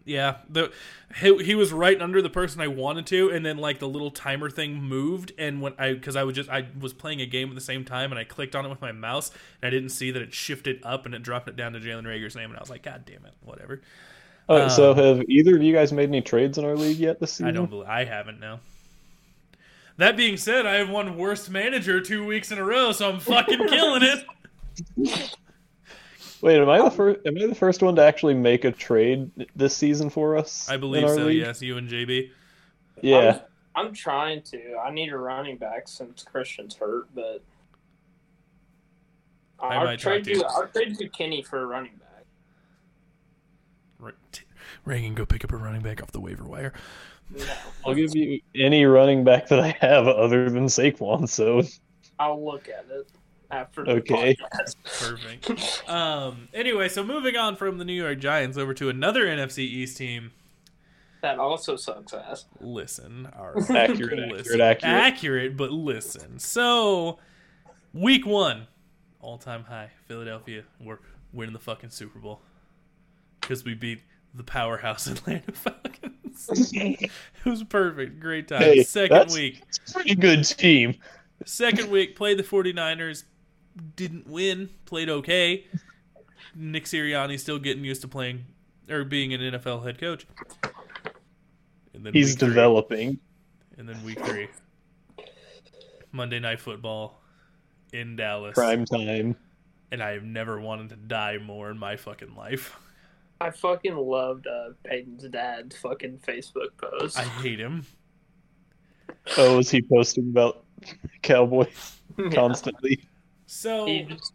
[0.05, 0.71] Yeah, the
[1.17, 4.09] he, he was right under the person I wanted to, and then like the little
[4.09, 7.49] timer thing moved, and when I because I was just I was playing a game
[7.49, 9.29] at the same time, and I clicked on it with my mouse,
[9.61, 12.05] and I didn't see that it shifted up and it dropped it down to Jalen
[12.05, 13.81] Reagor's name, and I was like, God damn it, whatever.
[14.47, 17.19] Uh, so Um, have either of you guys made any trades in our league yet
[17.19, 17.47] this season?
[17.47, 18.61] I don't believe I haven't now.
[19.99, 23.19] That being said, I have won worst manager two weeks in a row, so I'm
[23.19, 24.25] fucking killing it.
[26.41, 27.19] Wait, am I the um, first?
[27.25, 30.69] Am I the first one to actually make a trade this season for us?
[30.69, 31.25] I believe our so.
[31.25, 31.39] league?
[31.39, 32.29] Yes, you and JB.
[33.01, 33.41] Yeah.
[33.75, 34.77] I'm, I'm trying to.
[34.77, 37.43] I need a running back since Christian's hurt, but
[39.59, 40.37] I I'll might trade talk to you.
[40.37, 40.43] you.
[40.45, 42.25] I'll trade you Kenny for a running back.
[43.99, 44.45] Ra- t-
[44.85, 46.71] Reagan, go pick up a running back off the waiver wire.
[47.35, 47.43] No,
[47.85, 51.27] I'll give you any running back that I have other than Saquon.
[51.29, 51.61] So
[52.19, 53.07] I'll look at it
[53.51, 54.35] after the Okay.
[54.35, 54.75] podcast.
[55.47, 55.89] Perfect.
[55.89, 56.47] Um.
[56.53, 60.31] Anyway, so moving on from the New York Giants over to another NFC East team.
[61.21, 62.45] That also sucks ass.
[62.61, 63.89] Listen, all accurate, right.
[63.89, 64.61] accurate, Listen.
[64.61, 64.93] accurate.
[64.93, 66.39] accurate, but listen.
[66.39, 67.19] So,
[67.93, 68.67] week one,
[69.19, 69.91] all time high.
[70.05, 70.99] Philadelphia, we're
[71.33, 72.41] winning the fucking Super Bowl
[73.41, 74.01] because we beat
[74.33, 76.13] the powerhouse Atlanta Falcons.
[76.49, 77.11] it
[77.45, 78.61] was perfect, great time.
[78.61, 80.95] Hey, Second week, Pretty good team.
[81.45, 83.23] second week, played the 49ers,
[83.95, 85.65] didn't win, played okay.
[86.55, 88.45] Nick Sirianni still getting used to playing
[88.89, 90.25] or being an NFL head coach.
[91.93, 93.19] And then He's developing.
[93.77, 94.47] and then week three,
[96.11, 97.21] Monday Night Football
[97.93, 98.55] in Dallas.
[98.55, 99.35] Prime time.
[99.91, 102.77] And I have never wanted to die more in my fucking life.
[103.41, 107.17] I fucking loved uh, Peyton's dad's fucking Facebook post.
[107.17, 107.85] I hate him.
[109.37, 110.63] Oh, is he posting about
[111.21, 112.29] Cowboys Yeah.
[112.31, 113.01] constantly?
[113.45, 114.33] So just-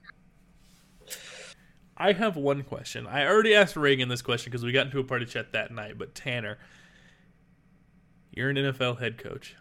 [1.97, 3.07] I have one question.
[3.07, 5.97] I already asked Reagan this question because we got into a party chat that night.
[5.97, 6.59] But Tanner,
[8.33, 9.55] you're an NFL head coach.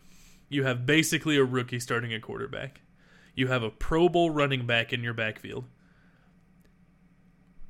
[0.49, 2.81] You have basically a rookie starting a quarterback.
[3.35, 5.65] You have a Pro Bowl running back in your backfield.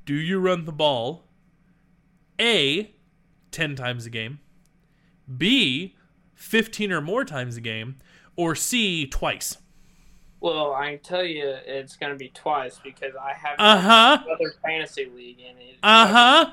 [0.06, 1.24] Do you run the ball?
[2.40, 2.92] A,
[3.50, 4.40] 10 times a game.
[5.38, 5.96] B,
[6.34, 7.96] 15 or more times a game.
[8.36, 9.58] Or C, twice.
[10.40, 14.18] well, I can tell you it's gonna be twice because I have Uh huh.
[14.26, 15.76] another fantasy league in it.
[15.82, 16.50] Uh huh.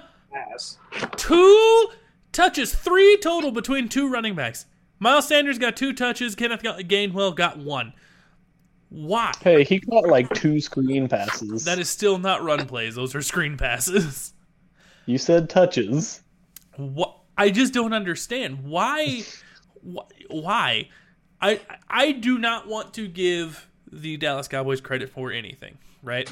[1.17, 1.87] Two
[2.31, 4.65] touches, three total between two running backs.
[4.99, 6.35] Miles Sanders got two touches.
[6.35, 7.93] Kenneth Gainwell got one.
[8.89, 9.31] Why?
[9.41, 11.65] Hey, he got like two screen passes.
[11.65, 12.95] That is still not run plays.
[12.95, 14.33] Those are screen passes.
[15.05, 16.21] You said touches.
[16.77, 17.17] What?
[17.37, 19.23] I just don't understand why.
[19.83, 20.89] wh- Why?
[21.41, 21.59] I
[21.89, 26.29] I do not want to give the Dallas Cowboys credit for anything, right?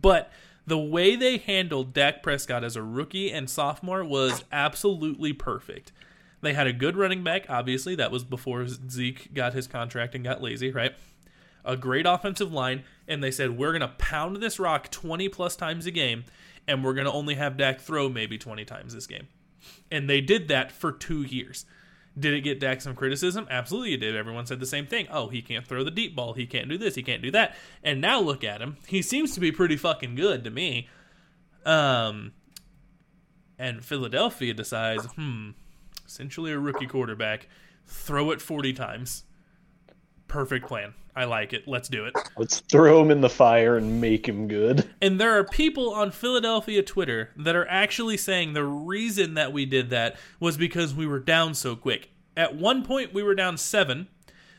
[0.00, 0.30] But
[0.66, 5.90] the way they handled Dak Prescott as a rookie and sophomore was absolutely perfect.
[6.40, 7.94] They had a good running back, obviously.
[7.96, 10.92] That was before Zeke got his contract and got lazy, right?
[11.64, 15.54] A great offensive line, and they said, We're going to pound this rock 20 plus
[15.56, 16.24] times a game,
[16.66, 19.28] and we're going to only have Dak throw maybe 20 times this game.
[19.90, 21.64] And they did that for two years.
[22.18, 23.46] Did it get Dak some criticism?
[23.50, 24.14] Absolutely it did.
[24.14, 25.06] Everyone said the same thing.
[25.10, 26.34] Oh, he can't throw the deep ball.
[26.34, 26.94] He can't do this.
[26.94, 27.56] He can't do that.
[27.82, 28.76] And now look at him.
[28.86, 30.88] He seems to be pretty fucking good to me.
[31.64, 32.32] Um,
[33.58, 35.50] and Philadelphia decides, hmm,
[36.06, 37.48] essentially a rookie quarterback,
[37.86, 39.24] throw it 40 times.
[40.28, 40.94] Perfect plan.
[41.14, 41.68] I like it.
[41.68, 42.14] Let's do it.
[42.38, 44.88] Let's throw him in the fire and make him good.
[45.02, 49.66] And there are people on Philadelphia Twitter that are actually saying the reason that we
[49.66, 52.10] did that was because we were down so quick.
[52.34, 54.08] At one point, we were down seven.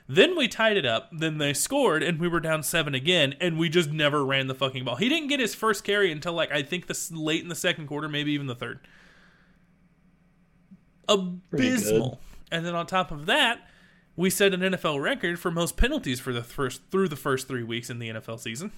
[0.08, 1.10] Then we tied it up.
[1.12, 3.34] Then they scored, and we were down seven again.
[3.42, 4.98] And we just never ran the fucking ball.
[4.98, 7.88] He didn't get his first carry until like I think this late in the second
[7.88, 8.80] quarter, maybe even the third.
[11.08, 12.20] abysmal.
[12.52, 13.68] And then on top of that,
[14.15, 17.63] we set an NFL record for most penalties for the first through the first three
[17.63, 18.71] weeks in the NFL season.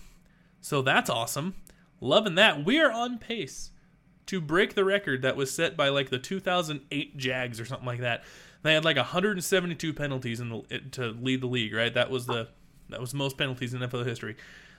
[0.61, 1.55] So that's awesome.
[2.01, 2.65] Loving that.
[2.65, 3.71] We are on pace
[4.27, 7.99] to break the record that was set by like the 2008 Jags or something like
[7.99, 8.23] that.
[8.63, 11.93] They had like 172 penalties in the, to lead the league, right?
[11.93, 12.47] That was the
[12.89, 14.35] that was most penalties in NFL history.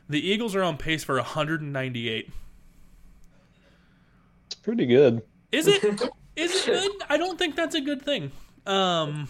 [0.08, 2.30] The Eagles are on pace for 198.
[4.46, 5.22] It's pretty good.
[5.52, 5.82] Is it?
[6.36, 6.90] Is it good?
[7.08, 8.30] I don't think that's a good thing.
[8.66, 9.28] Um,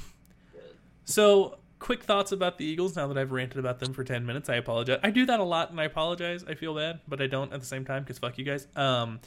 [1.06, 2.94] so quick thoughts about the Eagles.
[2.96, 5.00] Now that I've ranted about them for ten minutes, I apologize.
[5.02, 6.44] I do that a lot, and I apologize.
[6.46, 8.66] I feel bad, but I don't at the same time because fuck you guys.
[8.76, 9.20] Um,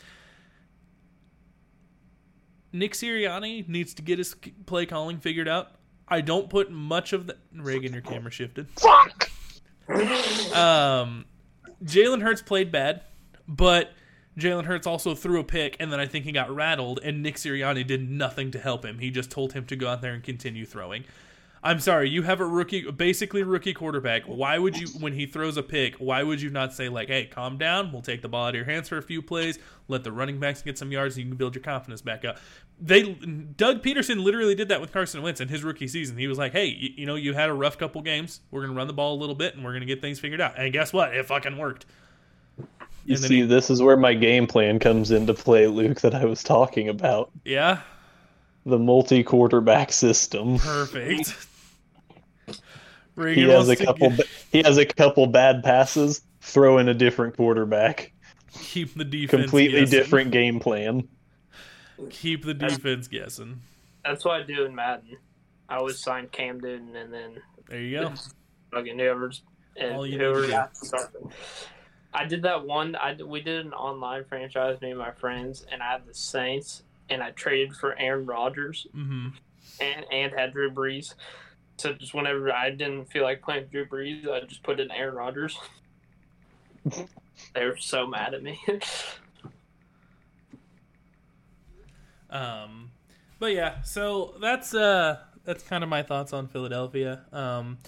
[2.72, 4.36] Nick Sirianni needs to get his
[4.68, 5.72] play calling figured out.
[6.08, 7.94] I don't put much of the Reagan.
[7.94, 8.68] Your camera shifted.
[8.70, 9.32] Fuck.
[10.56, 11.26] Um,
[11.84, 13.02] Jalen Hurts played bad,
[13.48, 13.92] but
[14.38, 17.36] Jalen Hurts also threw a pick, and then I think he got rattled, and Nick
[17.36, 19.00] Sirianni did nothing to help him.
[19.00, 21.06] He just told him to go out there and continue throwing.
[21.62, 24.24] I'm sorry, you have a rookie, basically rookie quarterback.
[24.24, 27.26] Why would you, when he throws a pick, why would you not say like, "Hey,
[27.26, 27.92] calm down.
[27.92, 29.60] We'll take the ball out of your hands for a few plays.
[29.90, 32.38] Let the running backs get some yards, and you can build your confidence back up."
[32.82, 36.18] They, Doug Pederson, literally did that with Carson Wentz in his rookie season.
[36.18, 38.40] He was like, "Hey, you, you know, you had a rough couple games.
[38.52, 40.54] We're gonna run the ball a little bit, and we're gonna get things figured out."
[40.58, 41.14] And guess what?
[41.14, 41.86] It fucking worked.
[43.06, 46.24] You see, he- this is where my game plan comes into play, Luke, that I
[46.26, 47.32] was talking about.
[47.44, 47.80] Yeah,
[48.66, 50.58] The multi quarterback system.
[50.60, 51.36] perfect.
[53.28, 57.36] He has a couple get- he has a couple bad passes, throw in a different
[57.38, 58.14] quarterback.
[58.52, 60.00] keep the defense Completely guessing.
[60.00, 61.08] different game plan.
[62.10, 63.62] Keep the defense guessing.
[64.04, 65.18] That's what I do in Madden.
[65.68, 68.14] I always sign Cam Newton and then There you go.
[68.72, 69.44] fucking whoever's
[69.76, 70.52] and All you need whoever to do.
[70.54, 71.22] got started.
[72.14, 72.96] I did that one.
[72.96, 76.14] I did- we did an online franchise, me and my friends, and I had the
[76.14, 79.28] Saints, and I traded for Aaron Rodgers hmm
[79.80, 81.14] and and had Drew Brees.
[81.80, 85.16] So just whenever I didn't feel like playing Drew Brees, I just put in Aaron
[85.16, 85.58] Rodgers.
[87.54, 88.60] they were so mad at me.
[92.32, 92.92] Um,
[93.40, 97.22] but yeah, so that's uh that's kind of my thoughts on Philadelphia.
[97.34, 97.80] Um,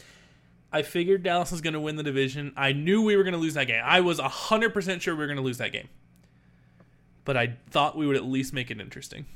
[0.72, 2.52] I figured Dallas was going to win the division.
[2.58, 3.84] I knew we were going to lose that game.
[3.86, 5.90] I was hundred percent sure we were going to lose that game,
[7.24, 9.28] but I thought we would at least make it interesting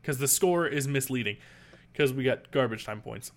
[0.00, 1.36] because the score is misleading
[1.92, 3.30] because we got garbage time points.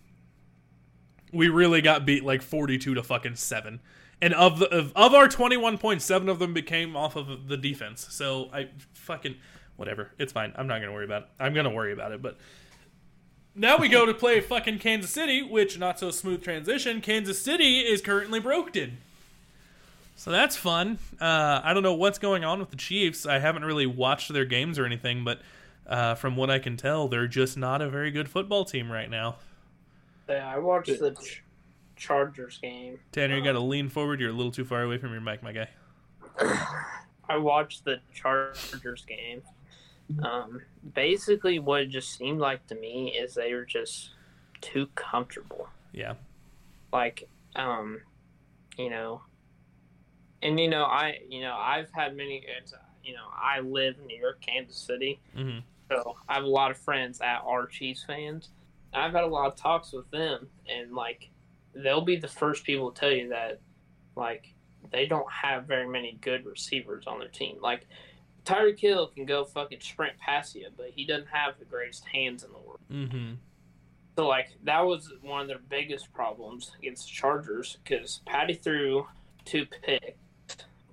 [1.32, 3.80] We really got beat like forty-two to fucking seven.
[4.22, 7.48] And of the of, of our twenty one points, seven of them became off of
[7.48, 8.08] the defense.
[8.10, 9.36] So I fucking
[9.76, 10.12] whatever.
[10.18, 10.54] It's fine.
[10.56, 11.30] I'm not gonna worry about it.
[11.40, 12.38] I'm gonna worry about it, but
[13.54, 17.02] now we go to play fucking Kansas City, which not so smooth transition.
[17.02, 18.98] Kansas City is currently broken.
[20.16, 20.98] So that's fun.
[21.22, 23.26] Uh, I don't know what's going on with the Chiefs.
[23.28, 25.42] I haven't really watched their games or anything, but
[25.86, 29.10] uh, from what I can tell, they're just not a very good football team right
[29.10, 29.36] now.
[30.30, 31.44] Yeah, I watched the Ch-
[31.96, 33.00] Chargers game.
[33.12, 34.20] Tanner, you got to lean forward.
[34.20, 35.70] You're a little too far away from your mic, my guy.
[37.30, 39.42] I watched the Chargers game.
[40.24, 40.62] Um,
[40.94, 44.12] basically, what it just seemed like to me is they were just
[44.62, 45.68] too comfortable.
[45.92, 46.14] Yeah.
[46.94, 48.02] Like, um,
[48.78, 49.22] you know,
[50.42, 52.46] and you know, I, you know, I've had many.
[52.58, 55.60] It's, you know, I live in New York, Kansas City, mm-hmm.
[55.90, 58.50] so I have a lot of friends that are Chiefs fans.
[58.94, 61.30] I've had a lot of talks with them, and like,
[61.74, 63.60] they'll be the first people to tell you that,
[64.16, 64.54] like,
[64.92, 67.58] they don't have very many good receivers on their team.
[67.62, 67.88] Like,
[68.46, 72.44] Tyreek Hill can go fucking sprint past you, but he doesn't have the greatest hands
[72.44, 72.80] in the world.
[72.92, 73.34] Mm-hmm.
[74.18, 79.06] So like that was one of their biggest problems against the Chargers because Patty threw
[79.46, 80.18] two picks.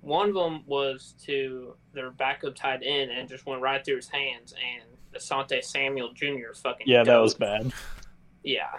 [0.01, 4.09] One of them was to their backup tight end and just went right through his
[4.09, 4.83] hands, and
[5.15, 6.53] Asante Samuel Jr.
[6.55, 7.71] fucking Yeah, that was bad.
[8.43, 8.69] yeah.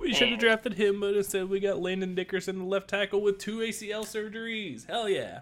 [0.00, 3.38] We should have drafted him, but instead we got Landon Dickerson, the left tackle, with
[3.38, 4.86] two ACL surgeries.
[4.86, 5.40] Hell yeah.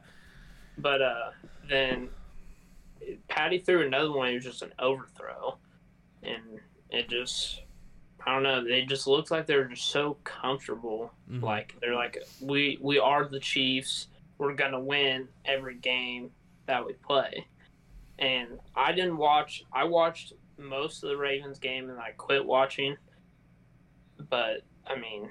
[0.79, 1.31] But uh,
[1.69, 2.09] then
[3.29, 4.29] Patty threw another one.
[4.29, 5.59] It was just an overthrow,
[6.23, 7.63] and it just
[8.25, 8.63] I don't know.
[8.65, 11.13] They just looked like they were just so comfortable.
[11.31, 11.43] Mhm.
[11.43, 14.07] Like they're like we we are the Chiefs.
[14.39, 16.31] We're gonna win every game
[16.67, 17.45] that we play.
[18.19, 19.65] And I didn't watch.
[19.73, 22.97] I watched most of the Ravens game, and I quit watching.
[24.31, 25.29] But I mean,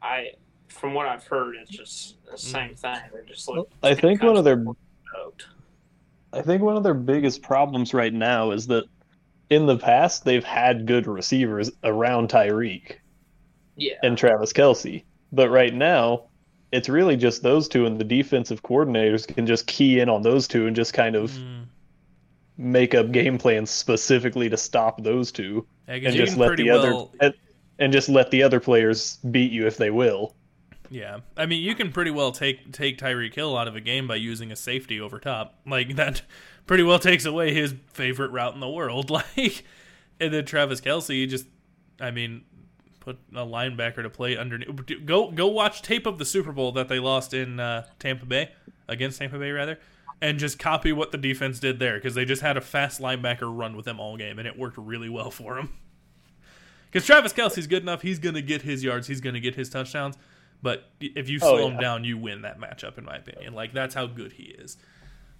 [0.00, 0.28] I
[0.68, 2.96] from what I've heard, it's just the same thing.
[3.12, 3.70] They just look.
[3.82, 4.62] I think one of their
[5.10, 5.46] stoked.
[6.32, 8.84] I think one of their biggest problems right now is that
[9.50, 12.94] in the past they've had good receivers around Tyreek
[13.76, 13.96] Yeah.
[14.02, 15.04] and Travis Kelce.
[15.30, 16.30] But right now,
[16.72, 20.48] it's really just those two, and the defensive coordinators can just key in on those
[20.48, 21.66] two and just kind of Mm.
[22.62, 26.92] Make up game plans specifically to stop those two, Yeah, and just let the other
[26.94, 27.34] well- and,
[27.78, 30.34] and just let the other players beat you if they will.
[30.88, 34.06] Yeah, I mean, you can pretty well take take Tyreek Hill out of a game
[34.06, 35.58] by using a safety over top.
[35.66, 36.22] Like that,
[36.66, 39.10] pretty well takes away his favorite route in the world.
[39.36, 39.64] Like,
[40.20, 41.46] and then Travis Kelce, you just,
[41.98, 42.44] I mean,
[43.00, 44.68] put a linebacker to play underneath.
[45.04, 48.50] Go go watch tape of the Super Bowl that they lost in uh, Tampa Bay
[48.86, 49.80] against Tampa Bay rather,
[50.22, 53.54] and just copy what the defense did there because they just had a fast linebacker
[53.54, 55.74] run with them all game and it worked really well for them.
[56.90, 59.54] Because Travis Kelce's good enough, he's going to get his yards, he's going to get
[59.54, 60.16] his touchdowns.
[60.62, 63.52] But if you Oh, slow him down, you win that matchup, in my opinion.
[63.52, 64.76] Like that's how good he is.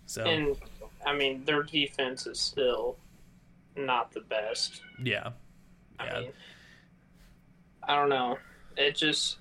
[0.06, 0.56] So And
[1.06, 2.96] I mean, their defense is still
[3.76, 4.82] not the best.
[5.02, 5.30] yeah,
[5.98, 6.20] I Yeah.
[6.20, 6.32] mean,
[7.88, 8.38] I don't know.
[8.76, 9.38] It just,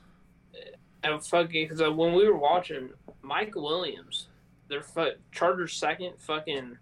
[1.03, 2.89] I'm fucking because uh, when we were watching
[3.23, 4.27] Mike Williams,
[4.71, 6.77] their fu- Chargers second fucking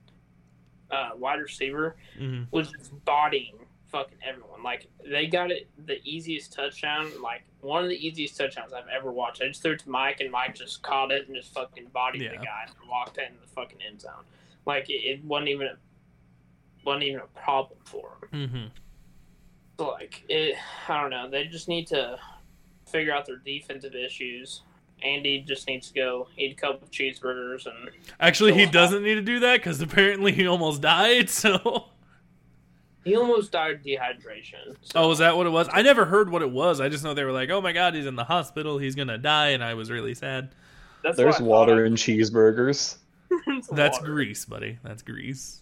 [0.91, 3.55] uh, wide receiver hmm was just bodying
[3.87, 4.63] fucking everyone.
[4.63, 9.11] Like they got it the easiest touchdown, like one of the easiest touchdowns I've ever
[9.11, 9.41] watched.
[9.41, 12.21] I just threw it to Mike and Mike just caught it and just fucking bodied
[12.31, 14.23] the guy and walked in the fucking end zone.
[14.65, 15.77] Like it, it wasn't even a,
[16.85, 18.49] wasn't even a problem for him.
[18.49, 18.65] hmm
[19.79, 20.55] So like it,
[20.87, 21.29] I don't know.
[21.29, 22.19] They just need to
[22.87, 24.61] figure out their defensive issues.
[25.03, 27.89] Andy just needs to go eat a couple of cheeseburgers and
[28.19, 31.29] Actually, he doesn't need to do that because apparently he almost died.
[31.39, 31.85] So,
[33.05, 34.75] he almost died dehydration.
[34.81, 35.69] So, oh, is that what it was?
[35.71, 36.81] I never heard what it was.
[36.81, 38.77] I just know they were like, "Oh my god, he's in the hospital.
[38.77, 40.49] He's gonna die," and I was really sad.
[41.01, 41.85] that's There's water thought.
[41.85, 42.97] in cheeseburgers.
[43.71, 44.05] That's water.
[44.11, 44.79] grease, buddy.
[44.83, 45.61] That's grease.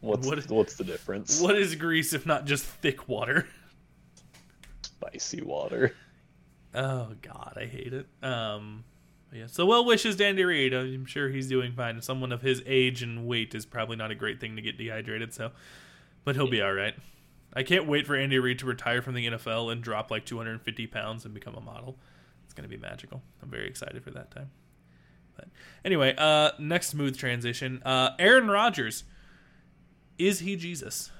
[0.00, 1.40] What's What- what's the difference?
[1.40, 3.48] What is grease if not just thick water?
[4.82, 5.94] Spicy water.
[6.74, 8.06] Oh God, I hate it.
[8.22, 8.84] Um,
[9.32, 9.46] yeah.
[9.46, 10.72] So well wishes to Andy Reid.
[10.72, 12.00] I'm sure he's doing fine.
[12.02, 15.34] Someone of his age and weight is probably not a great thing to get dehydrated.
[15.34, 15.50] So,
[16.24, 16.94] but he'll be all right.
[17.54, 20.86] I can't wait for Andy Reid to retire from the NFL and drop like 250
[20.86, 21.98] pounds and become a model.
[22.44, 23.22] It's gonna be magical.
[23.42, 24.50] I'm very excited for that time.
[25.36, 25.48] But
[25.84, 27.82] anyway, uh, next smooth transition.
[27.84, 29.04] Uh, Aaron Rodgers.
[30.18, 31.10] Is he Jesus?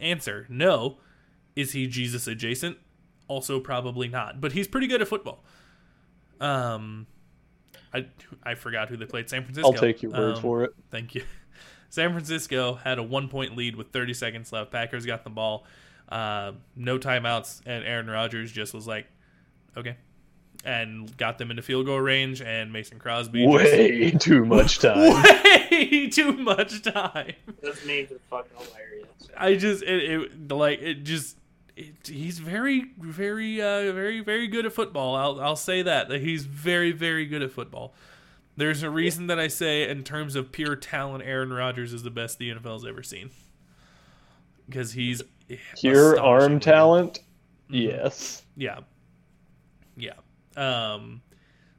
[0.00, 0.98] Answer: No.
[1.56, 2.78] Is he Jesus adjacent?
[3.28, 4.40] Also, probably not.
[4.40, 5.44] But he's pretty good at football.
[6.40, 7.06] Um,
[7.92, 8.06] I
[8.42, 9.28] I forgot who they played.
[9.28, 9.68] San Francisco.
[9.68, 10.74] I'll take your word Um, for it.
[10.90, 11.24] Thank you.
[11.90, 14.70] San Francisco had a one point lead with 30 seconds left.
[14.70, 15.64] Packers got the ball,
[16.10, 19.06] uh, no timeouts, and Aaron Rodgers just was like,
[19.76, 19.96] okay,
[20.66, 22.42] and got them into field goal range.
[22.42, 24.98] And Mason Crosby just- Way too much time.
[25.70, 27.32] way too much time.
[27.62, 29.08] Those memes are fucking hilarious.
[29.36, 31.36] I just it, it like it just
[31.78, 35.14] it, he's very very uh very very good at football.
[35.14, 37.94] I'll I'll say that that he's very very good at football.
[38.56, 42.10] There's a reason that I say in terms of pure talent, Aaron Rodgers is the
[42.10, 43.30] best the NFL's ever seen
[44.68, 45.22] because he's
[45.80, 47.20] Pure arm talent.
[47.70, 47.82] Mhm.
[47.82, 48.42] Yes.
[48.56, 48.80] Yeah,
[49.96, 50.14] yeah.
[50.56, 51.22] Um,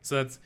[0.02, 0.40] so that's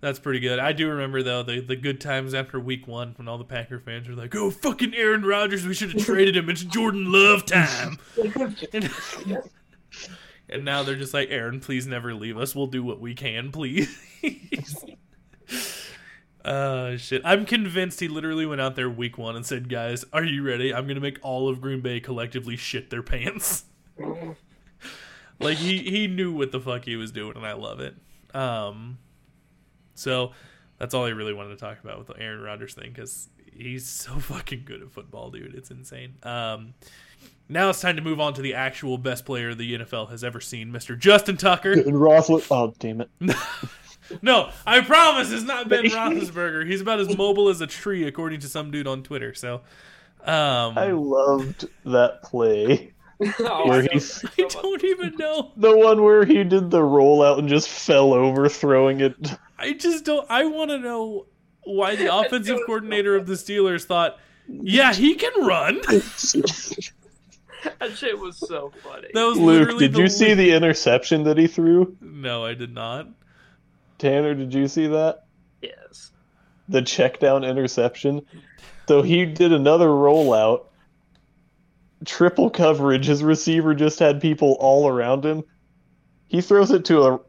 [0.00, 0.58] that's pretty good.
[0.58, 3.78] I do remember though the the good times after Week One when all the Packer
[3.80, 6.50] fans were like, "Oh, fucking Aaron Rodgers, we should have traded him.
[6.50, 7.98] It's Jordan Love time."
[8.72, 8.90] and,
[10.48, 12.54] and now they're just like, "Aaron, please never leave us.
[12.54, 13.96] We'll do what we can, please."
[16.44, 17.22] Uh shit.
[17.24, 20.72] I'm convinced he literally went out there week one and said, Guys, are you ready?
[20.72, 23.64] I'm gonna make all of Green Bay collectively shit their pants.
[25.40, 27.96] like he he knew what the fuck he was doing and I love it.
[28.32, 28.98] Um
[29.96, 30.30] so
[30.78, 33.86] that's all I really wanted to talk about with the Aaron Rodgers thing because he's
[33.88, 35.54] so fucking good at football, dude.
[35.56, 36.14] It's insane.
[36.22, 36.74] Um
[37.48, 40.40] now it's time to move on to the actual best player the NFL has ever
[40.40, 40.96] seen, Mr.
[40.98, 41.72] Justin Tucker.
[41.86, 42.46] And Roethlis.
[42.50, 43.10] Oh damn it!
[44.22, 46.64] No, I promise it's not Ben Roethlisberger.
[46.64, 49.34] He's about as mobile as a tree, according to some dude on Twitter.
[49.34, 49.62] So,
[50.24, 52.92] um, I loved that play.
[53.40, 55.50] Oh, Where I he's- don't- I don't even know.
[55.56, 59.16] The one where he did the rollout and just fell over, throwing it.
[59.58, 60.26] I just don't.
[60.30, 61.26] I want to know
[61.64, 65.76] why the offensive coordinator of the Steelers thought, yeah, he can run.
[65.86, 66.92] that
[67.94, 69.08] shit was so funny.
[69.12, 71.96] That was Luke, did the you see the interception that he threw?
[72.00, 73.08] No, I did not.
[73.98, 75.24] Tanner, did you see that?
[75.62, 76.12] Yes.
[76.68, 78.22] The check down interception.
[78.88, 80.66] So he did another rollout.
[82.04, 83.06] Triple coverage.
[83.06, 85.42] His receiver just had people all around him.
[86.28, 87.20] He throws it to a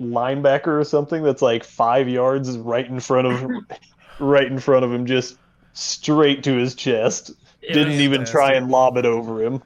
[0.00, 3.50] linebacker or something that's like five yards right in front of
[4.20, 5.38] right in front of him, just
[5.72, 7.30] straight to his chest.
[7.62, 9.62] It Didn't was- even try and lob it over him.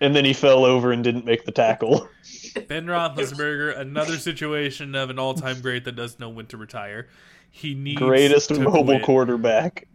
[0.00, 2.08] And then he fell over and didn't make the tackle.
[2.68, 7.08] Ben Roethlisberger, another situation of an all-time great that doesn't know when to retire.
[7.50, 9.02] He needs Greatest to mobile quit.
[9.04, 9.86] quarterback.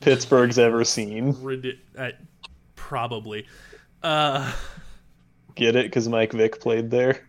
[0.00, 1.34] Pittsburgh's ever seen.
[1.42, 2.10] Ridi- uh,
[2.76, 3.46] probably.
[4.02, 4.52] Uh,
[5.54, 5.86] Get it?
[5.86, 7.26] Because Mike Vick played there.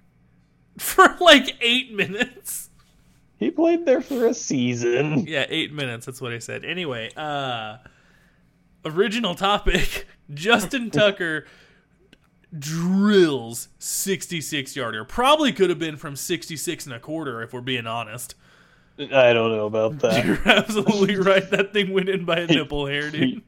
[0.78, 2.70] for like eight minutes.
[3.38, 5.28] He played there for a season.
[5.28, 6.06] Yeah, eight minutes.
[6.06, 6.64] That's what I said.
[6.64, 7.78] Anyway, uh,
[8.86, 11.46] original topic: Justin Tucker
[12.58, 15.04] drills sixty-six yarder.
[15.04, 18.36] Probably could have been from sixty-six and a quarter if we're being honest.
[18.98, 20.26] I don't know about that.
[20.26, 21.50] You're absolutely right.
[21.50, 23.42] That thing went in by a nipple hair, dude.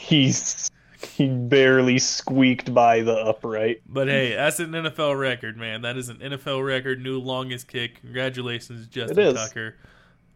[0.00, 0.75] He's he
[1.18, 3.82] barely squeaked by the upright.
[3.86, 5.82] But hey, that's an NFL record, man.
[5.82, 8.00] That is an NFL record, new longest kick.
[8.00, 9.34] Congratulations, Justin.
[9.34, 9.76] Tucker.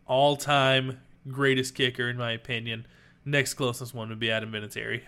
[0.07, 0.99] All time
[1.29, 2.87] greatest kicker, in my opinion.
[3.25, 5.03] Next closest one would be Adam Vinatieri.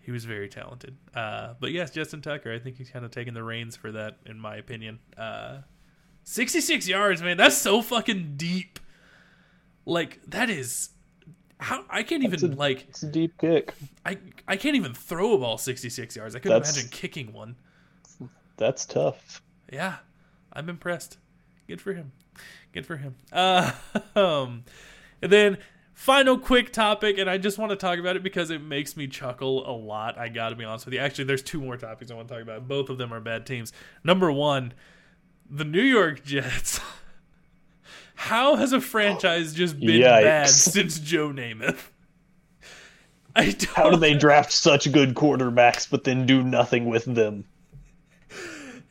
[0.00, 0.96] He was very talented.
[1.14, 4.18] Uh, but yes, Justin Tucker, I think he's kind of taking the reins for that,
[4.26, 4.98] in my opinion.
[5.16, 5.58] Uh,
[6.24, 7.36] 66 yards, man.
[7.36, 8.78] That's so fucking deep.
[9.86, 10.90] Like, that is.
[11.60, 12.86] How I can't even, a- like.
[12.88, 13.74] It's a deep kick.
[14.04, 16.34] I I can't even throw a ball 66 yards.
[16.34, 17.56] I couldn't That's- imagine kicking one.
[18.56, 19.42] That's tough.
[19.72, 19.96] Yeah,
[20.52, 21.18] I'm impressed.
[21.66, 22.12] Good for him.
[22.72, 23.16] Good for him.
[23.32, 23.72] Uh,
[24.16, 24.64] um,
[25.22, 25.58] and then
[25.92, 29.06] final quick topic, and I just want to talk about it because it makes me
[29.08, 30.18] chuckle a lot.
[30.18, 31.00] I got to be honest with you.
[31.00, 32.68] Actually, there's two more topics I want to talk about.
[32.68, 33.72] Both of them are bad teams.
[34.04, 34.72] Number one,
[35.48, 36.80] the New York Jets.
[38.14, 41.78] How has a franchise just been bad since Joe Namath?
[43.36, 47.44] I don't, How do they draft such good quarterbacks but then do nothing with them?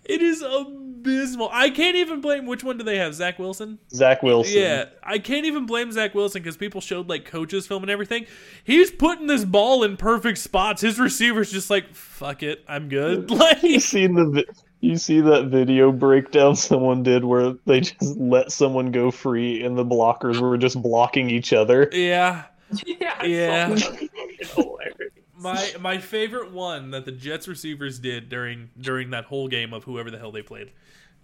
[0.03, 1.49] It is abysmal.
[1.53, 3.13] I can't even blame which one do they have?
[3.13, 3.79] Zach Wilson?
[3.91, 4.57] Zach Wilson.
[4.57, 8.25] Yeah, I can't even blame Zach Wilson because people showed like coaches film and everything.
[8.65, 10.81] He's putting this ball in perfect spots.
[10.81, 13.31] His receivers just like fuck it, I'm good.
[13.43, 14.43] Like You seen the
[14.83, 19.77] you see that video breakdown someone did where they just let someone go free and
[19.77, 21.89] the blockers were just blocking each other.
[21.91, 22.43] yeah.
[22.85, 23.75] yeah, Yeah.
[23.75, 24.09] saw that.
[24.39, 25.11] It's hilarious.
[25.37, 29.83] My my favorite one that the Jets receivers did during during that whole game of
[29.83, 30.71] whoever the hell they played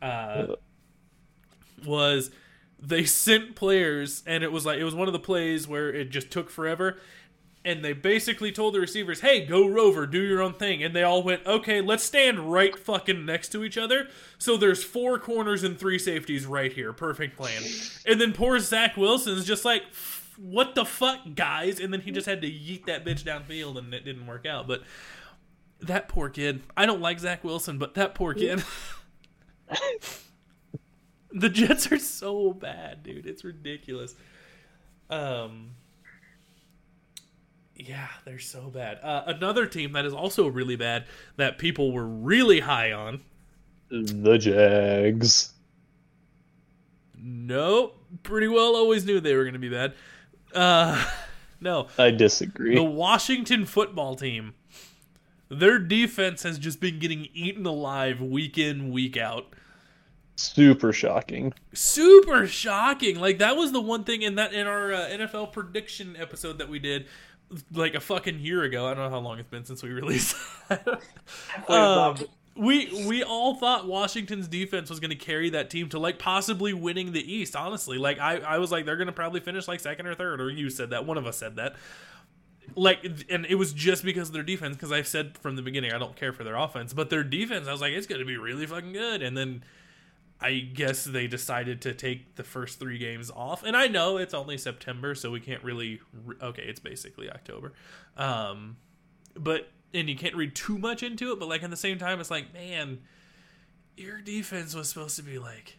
[0.02, 0.56] uh,
[1.86, 2.32] was
[2.82, 6.10] they sent players and it was like it was one of the plays where it
[6.12, 6.98] just took forever
[7.66, 11.04] and they basically told the receivers, "Hey, go Rover, do your own thing." And they
[11.04, 14.08] all went, "Okay, let's stand right fucking next to each other."
[14.38, 16.94] So there's four corners and three safeties right here.
[16.94, 17.62] Perfect plan.
[18.06, 19.84] And then poor Zach Wilson's just like,
[20.38, 23.94] "What the fuck, guys?" And then he just had to yeet that bitch downfield, and
[23.94, 24.68] it didn't work out.
[24.68, 24.84] But
[25.82, 26.62] that poor kid.
[26.78, 28.64] I don't like Zach Wilson, but that poor kid.
[31.32, 33.26] the Jets are so bad, dude.
[33.26, 34.16] It's ridiculous.
[35.10, 35.72] Um.
[37.80, 39.00] Yeah, they're so bad.
[39.02, 41.06] Uh, another team that is also really bad
[41.38, 43.22] that people were really high on.
[43.90, 45.54] The Jags.
[47.18, 49.94] Nope, pretty well always knew they were going to be bad.
[50.54, 51.06] Uh,
[51.62, 52.76] no, I disagree.
[52.76, 54.56] the Washington football team.
[55.48, 59.48] Their defense has just been getting eaten alive week in, week out.
[60.36, 61.54] Super shocking.
[61.74, 63.20] super shocking.
[63.20, 66.70] Like that was the one thing in that in our uh, NFL prediction episode that
[66.70, 67.08] we did
[67.74, 68.86] like a fucking year ago.
[68.88, 70.36] I don't know how long it's been since we released.
[71.68, 72.18] um,
[72.56, 76.74] we we all thought Washington's defense was going to carry that team to like possibly
[76.74, 77.56] winning the East.
[77.56, 80.42] Honestly, like I I was like they're going to probably finish like second or third.
[80.42, 81.76] Or you said that one of us said that.
[82.76, 84.76] Like and it was just because of their defense.
[84.76, 87.68] Because I've said from the beginning I don't care for their offense, but their defense
[87.68, 89.22] I was like it's going to be really fucking good.
[89.22, 89.64] And then
[90.42, 94.34] I guess they decided to take the first three games off, and I know it's
[94.34, 96.00] only September, so we can't really.
[96.26, 97.74] Re- okay, it's basically October,
[98.16, 98.78] um,
[99.36, 101.40] but and you can't read too much into it.
[101.40, 103.00] But like at the same time, it's like, man,
[103.98, 105.78] your defense was supposed to be like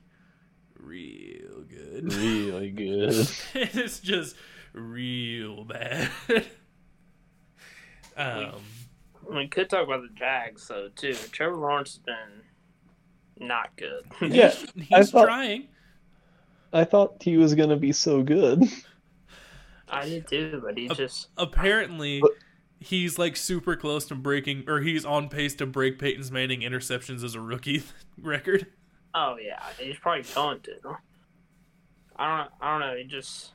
[0.78, 2.12] real good.
[2.12, 3.28] Really good.
[3.54, 4.36] it's just
[4.74, 6.10] real bad.
[8.16, 8.52] um,
[9.32, 11.14] We could talk about the Jags though too.
[11.32, 12.42] Trevor Lawrence has been
[13.40, 14.04] not good.
[14.20, 14.54] Yeah,
[14.92, 15.68] I he's thought- trying.
[16.72, 18.62] I thought he was gonna be so good.
[19.88, 22.30] I did too, but he just apparently But-
[22.78, 27.24] he's like super close to breaking or he's on pace to break Peyton's Manning interceptions
[27.24, 27.82] as a rookie
[28.22, 28.66] record.
[29.14, 30.72] oh yeah, he's probably going to.
[32.16, 32.96] I don't I don't know.
[32.96, 33.50] He just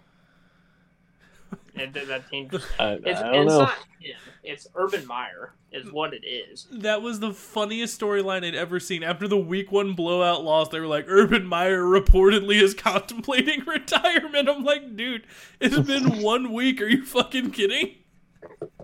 [1.76, 2.50] it, that- that team.
[2.50, 3.60] Just, I, it's I don't it's know.
[3.60, 4.16] not him.
[4.44, 6.68] It's Urban Meyer is what it is.
[6.72, 9.02] That was the funniest storyline I'd ever seen.
[9.04, 14.48] After the week one blowout loss, they were like, Urban Meyer reportedly is contemplating retirement.
[14.48, 15.26] I'm like, dude,
[15.60, 16.80] it's been one week.
[16.82, 17.96] Are you fucking kidding?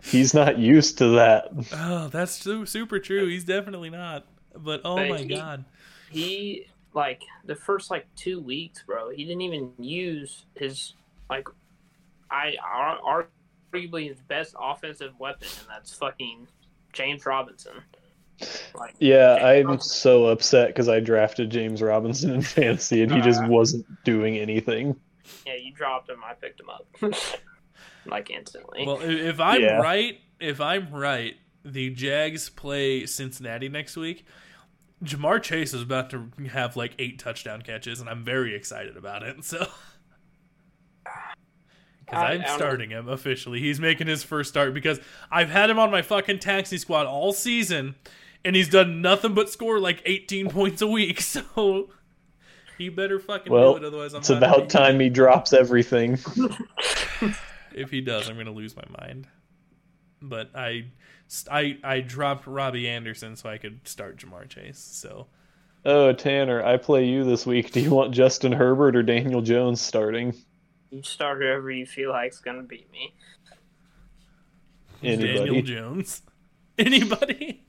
[0.03, 1.49] He's not used to that.
[1.73, 3.27] Oh, that's su- super true.
[3.27, 4.25] He's definitely not.
[4.57, 5.65] But oh But my he- god.
[6.09, 6.65] He
[6.95, 9.11] like the first like two weeks, bro.
[9.11, 10.95] He didn't even use his
[11.29, 11.47] like
[12.31, 13.27] I ar-
[13.73, 16.47] arguably his best offensive weapon, and that's fucking
[16.93, 17.73] James Robinson.
[18.73, 19.89] Like, Yeah, James I'm Robinson.
[19.91, 23.47] so upset because I drafted James Robinson in fantasy and he just Uh.
[23.47, 24.99] wasn't doing anything.
[25.45, 26.21] Yeah, you dropped him.
[26.25, 26.87] I picked him up,
[28.05, 28.85] like instantly.
[28.85, 29.77] Well, if I'm Yeah.
[29.77, 34.25] right, if I'm right, the Jags play Cincinnati next week.
[35.03, 39.21] Ja'Marr Chase is about to have like eight touchdown catches, and I'm very excited about
[39.23, 39.43] it.
[39.43, 39.67] So,
[42.11, 44.99] because I- I'm I don't- starting him officially, he's making his first start because
[45.31, 47.95] I've had him on my fucking taxi squad all season,
[48.45, 51.21] and he's done nothing but score like 18 points a week.
[51.31, 51.89] So,
[52.77, 55.53] he better fucking Well, do it, otherwise I'm It's not about gonna- time he drops
[55.53, 56.17] everything.
[57.73, 59.27] If he does, I'm gonna lose my mind.
[60.21, 60.85] But I,
[61.49, 64.77] I, I dropped Robby Anderson so I could start Ja'Marr Chase.
[64.77, 65.27] So
[65.85, 67.71] Oh, Tanner, I play you this week.
[67.71, 70.35] Do you want Justin Herbert or Daniel Jones starting?
[70.91, 73.13] You start whoever you feel like's gonna beat me.
[75.01, 75.61] Daniel Anybody?
[75.63, 76.21] Jones,
[76.77, 77.63] anybody?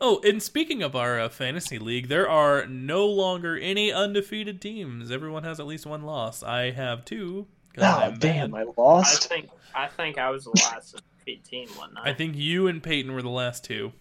[0.00, 5.10] Oh, and speaking of our uh, fantasy league, there are no longer any undefeated teams.
[5.10, 6.42] Everyone has at least one loss.
[6.42, 7.46] I have two.
[7.78, 8.54] Oh, damn, bad.
[8.54, 9.28] I I lost.
[9.28, 12.06] think I think I was the last defeat team one night.
[12.06, 13.92] I think you and Peyton were the last two.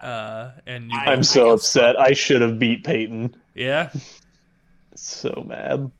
[0.00, 1.98] Uh, and you I- I'm so upset.
[2.00, 3.36] I should have beat Peyton.
[3.54, 3.90] yeah.
[4.98, 5.90] So mad.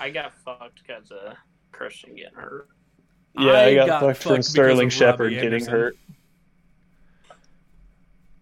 [0.00, 1.34] I got fucked because of
[1.72, 2.68] Christian getting hurt.
[3.38, 5.96] Yeah, I I, got, got fucked fucked from Sterling Shepard getting hurt.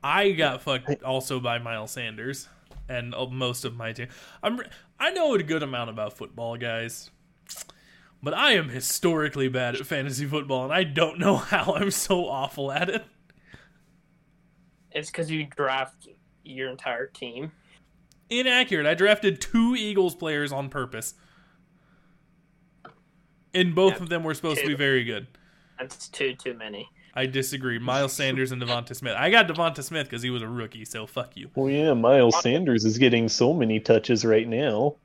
[0.02, 2.48] I got fucked also by Miles Sanders
[2.88, 4.08] and uh, most of my team.
[4.42, 4.60] I'm
[4.98, 7.10] I know a good amount about football, guys,
[8.22, 12.26] but I am historically bad at fantasy football, and I don't know how I'm so
[12.26, 13.04] awful at it.
[14.90, 16.08] It's because you draft
[16.44, 17.52] your entire team.
[18.30, 18.86] Inaccurate.
[18.86, 21.14] I drafted two Eagles players on purpose,
[23.54, 25.26] and both Yeah, of them were supposed to be very good.
[25.78, 26.88] That's too too many.
[27.14, 27.78] I disagree.
[27.78, 29.16] Miles Sanders and DeVonta Smith.
[29.18, 31.50] I got DeVonta Smith because he was a rookie, so fuck you.
[31.56, 34.96] Well, yeah, Miles Sanders is getting so many touches right now.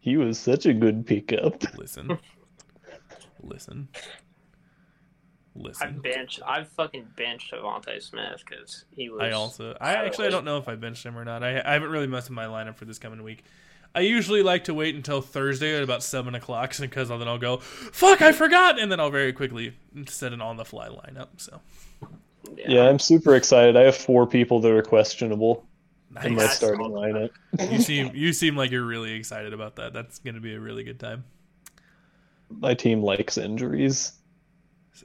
[0.00, 1.62] He was such a good pickup.
[1.76, 2.18] Listen,
[3.42, 3.88] listen,
[5.54, 5.88] listen.
[5.88, 6.00] I listen.
[6.00, 6.40] benched.
[6.46, 9.22] I fucking benched DeVonta Smith because he was.
[9.22, 11.42] I also, I actually, I don't know if I benched him or not.
[11.42, 13.44] I, I haven't really messed with my lineup for this coming week.
[13.96, 17.56] I usually like to wait until Thursday at about seven o'clock because then I'll go,
[17.56, 19.74] "Fuck, I forgot," and then I'll very quickly
[20.06, 21.28] set an on-the-fly lineup.
[21.38, 21.60] So
[22.56, 23.74] Yeah, I'm super excited.
[23.74, 25.64] I have four people that are questionable
[26.22, 27.30] in my starting lineup.
[27.70, 29.94] you seem, you seem like you're really excited about that.
[29.94, 31.24] That's gonna be a really good time.
[32.50, 34.12] My team likes injuries.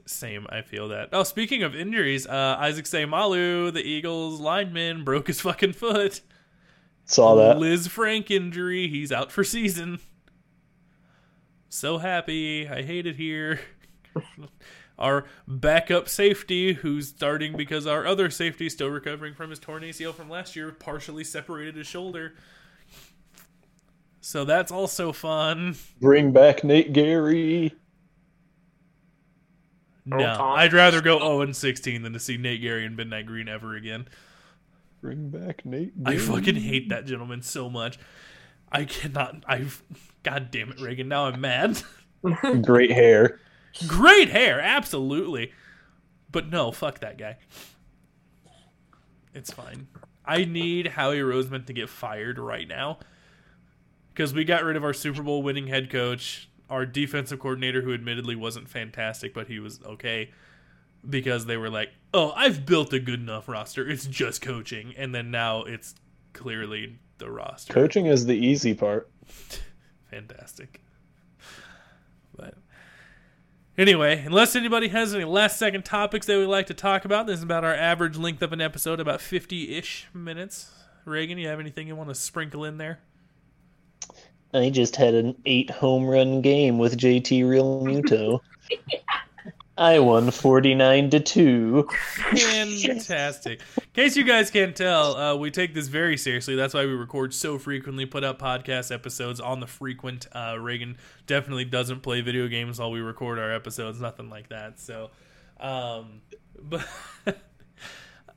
[0.06, 1.08] Same, I feel that.
[1.12, 6.20] Oh, speaking of injuries, uh, Isaac Seumalo, the Eagles lineman, broke his fucking foot.
[7.12, 7.58] Saw that.
[7.58, 8.88] Lisfranc injury.
[8.88, 9.98] He's out for season.
[11.68, 12.66] So happy.
[12.66, 13.60] I hate it here.
[14.98, 20.14] our backup safety, who's starting because our other safety, still recovering from his torn ACL
[20.14, 22.32] from last year, partially separated his shoulder.
[24.22, 25.76] So that's also fun.
[26.00, 27.74] Bring back Nate Gerry.
[30.06, 33.48] No, I'd rather go 0 and 16 than to see Nate Gerry and Midnight Green
[33.48, 34.08] ever again.
[35.02, 37.98] Bring back Nate I fucking hate that gentleman so much.
[38.70, 39.44] I cannot.
[39.48, 39.66] I.
[40.22, 41.08] God damn it, Reagan.
[41.08, 41.82] Now I'm mad.
[42.62, 43.40] Great hair.
[43.88, 45.52] Great hair, absolutely.
[46.30, 47.36] But no, fuck that guy.
[49.34, 49.88] It's fine.
[50.24, 53.00] I need Howie Roseman to get fired right now.
[54.14, 57.92] Because we got rid of our Super Bowl winning head coach, our defensive coordinator, who
[57.92, 60.30] admittedly wasn't fantastic, but he was okay.
[61.08, 63.88] Because they were like, oh, I've built a good enough roster.
[63.88, 64.94] It's just coaching.
[64.96, 65.94] And then now it's
[66.32, 67.72] clearly the roster.
[67.72, 69.10] Coaching is the easy part.
[70.10, 70.80] Fantastic.
[72.36, 72.54] But
[73.76, 77.38] anyway, unless anybody has any last second topics they would like to talk about, this
[77.38, 80.70] is about our average length of an episode, about 50 ish minutes.
[81.04, 83.00] Reagan, you have anything you want to sprinkle in there?
[84.54, 88.40] I just had an eight home run game with JT Realmuto.
[89.76, 91.88] I won forty nine to two.
[92.34, 93.60] Fantastic.
[93.76, 96.54] In case you guys can't tell, uh, we take this very seriously.
[96.54, 100.26] That's why we record so frequently, put out podcast episodes on the frequent.
[100.32, 104.78] Uh, Reagan definitely doesn't play video games while we record our episodes, nothing like that.
[104.78, 105.10] So,
[105.58, 106.20] um,
[106.62, 106.86] but.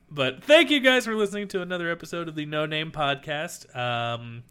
[0.08, 3.74] But thank you guys for listening to another episode of the No Name Podcast.
[3.76, 4.44] Um,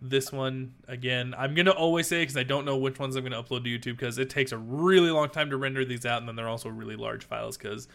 [0.00, 3.42] this one again, I'm gonna always say because I don't know which ones I'm gonna
[3.42, 6.28] upload to YouTube because it takes a really long time to render these out, and
[6.28, 7.88] then they're also really large files because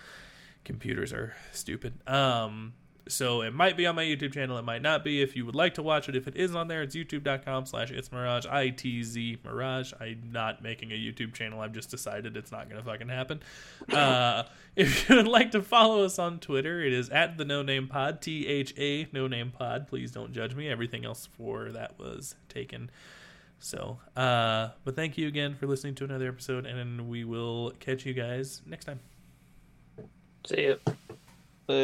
[0.64, 1.94] computers are stupid.
[2.08, 2.74] Um,
[3.08, 5.22] so it might be on my YouTube channel, it might not be.
[5.22, 7.92] If you would like to watch it, if it is on there, it's youtube.com slash
[7.92, 9.94] it's Mirage, I T Z Mirage.
[10.00, 13.42] I'm not making a YouTube channel, I've just decided it's not going to fucking happen.
[13.94, 14.44] Uh,
[14.76, 17.88] if you would like to follow us on Twitter, it is at the No Name
[17.88, 19.88] Pod, T H A No Name Pod.
[19.88, 20.70] Please don't judge me.
[20.70, 22.90] Everything else for that was taken.
[23.60, 28.06] So, uh, but thank you again for listening to another episode, and we will catch
[28.06, 29.00] you guys next time.
[30.46, 30.80] See you.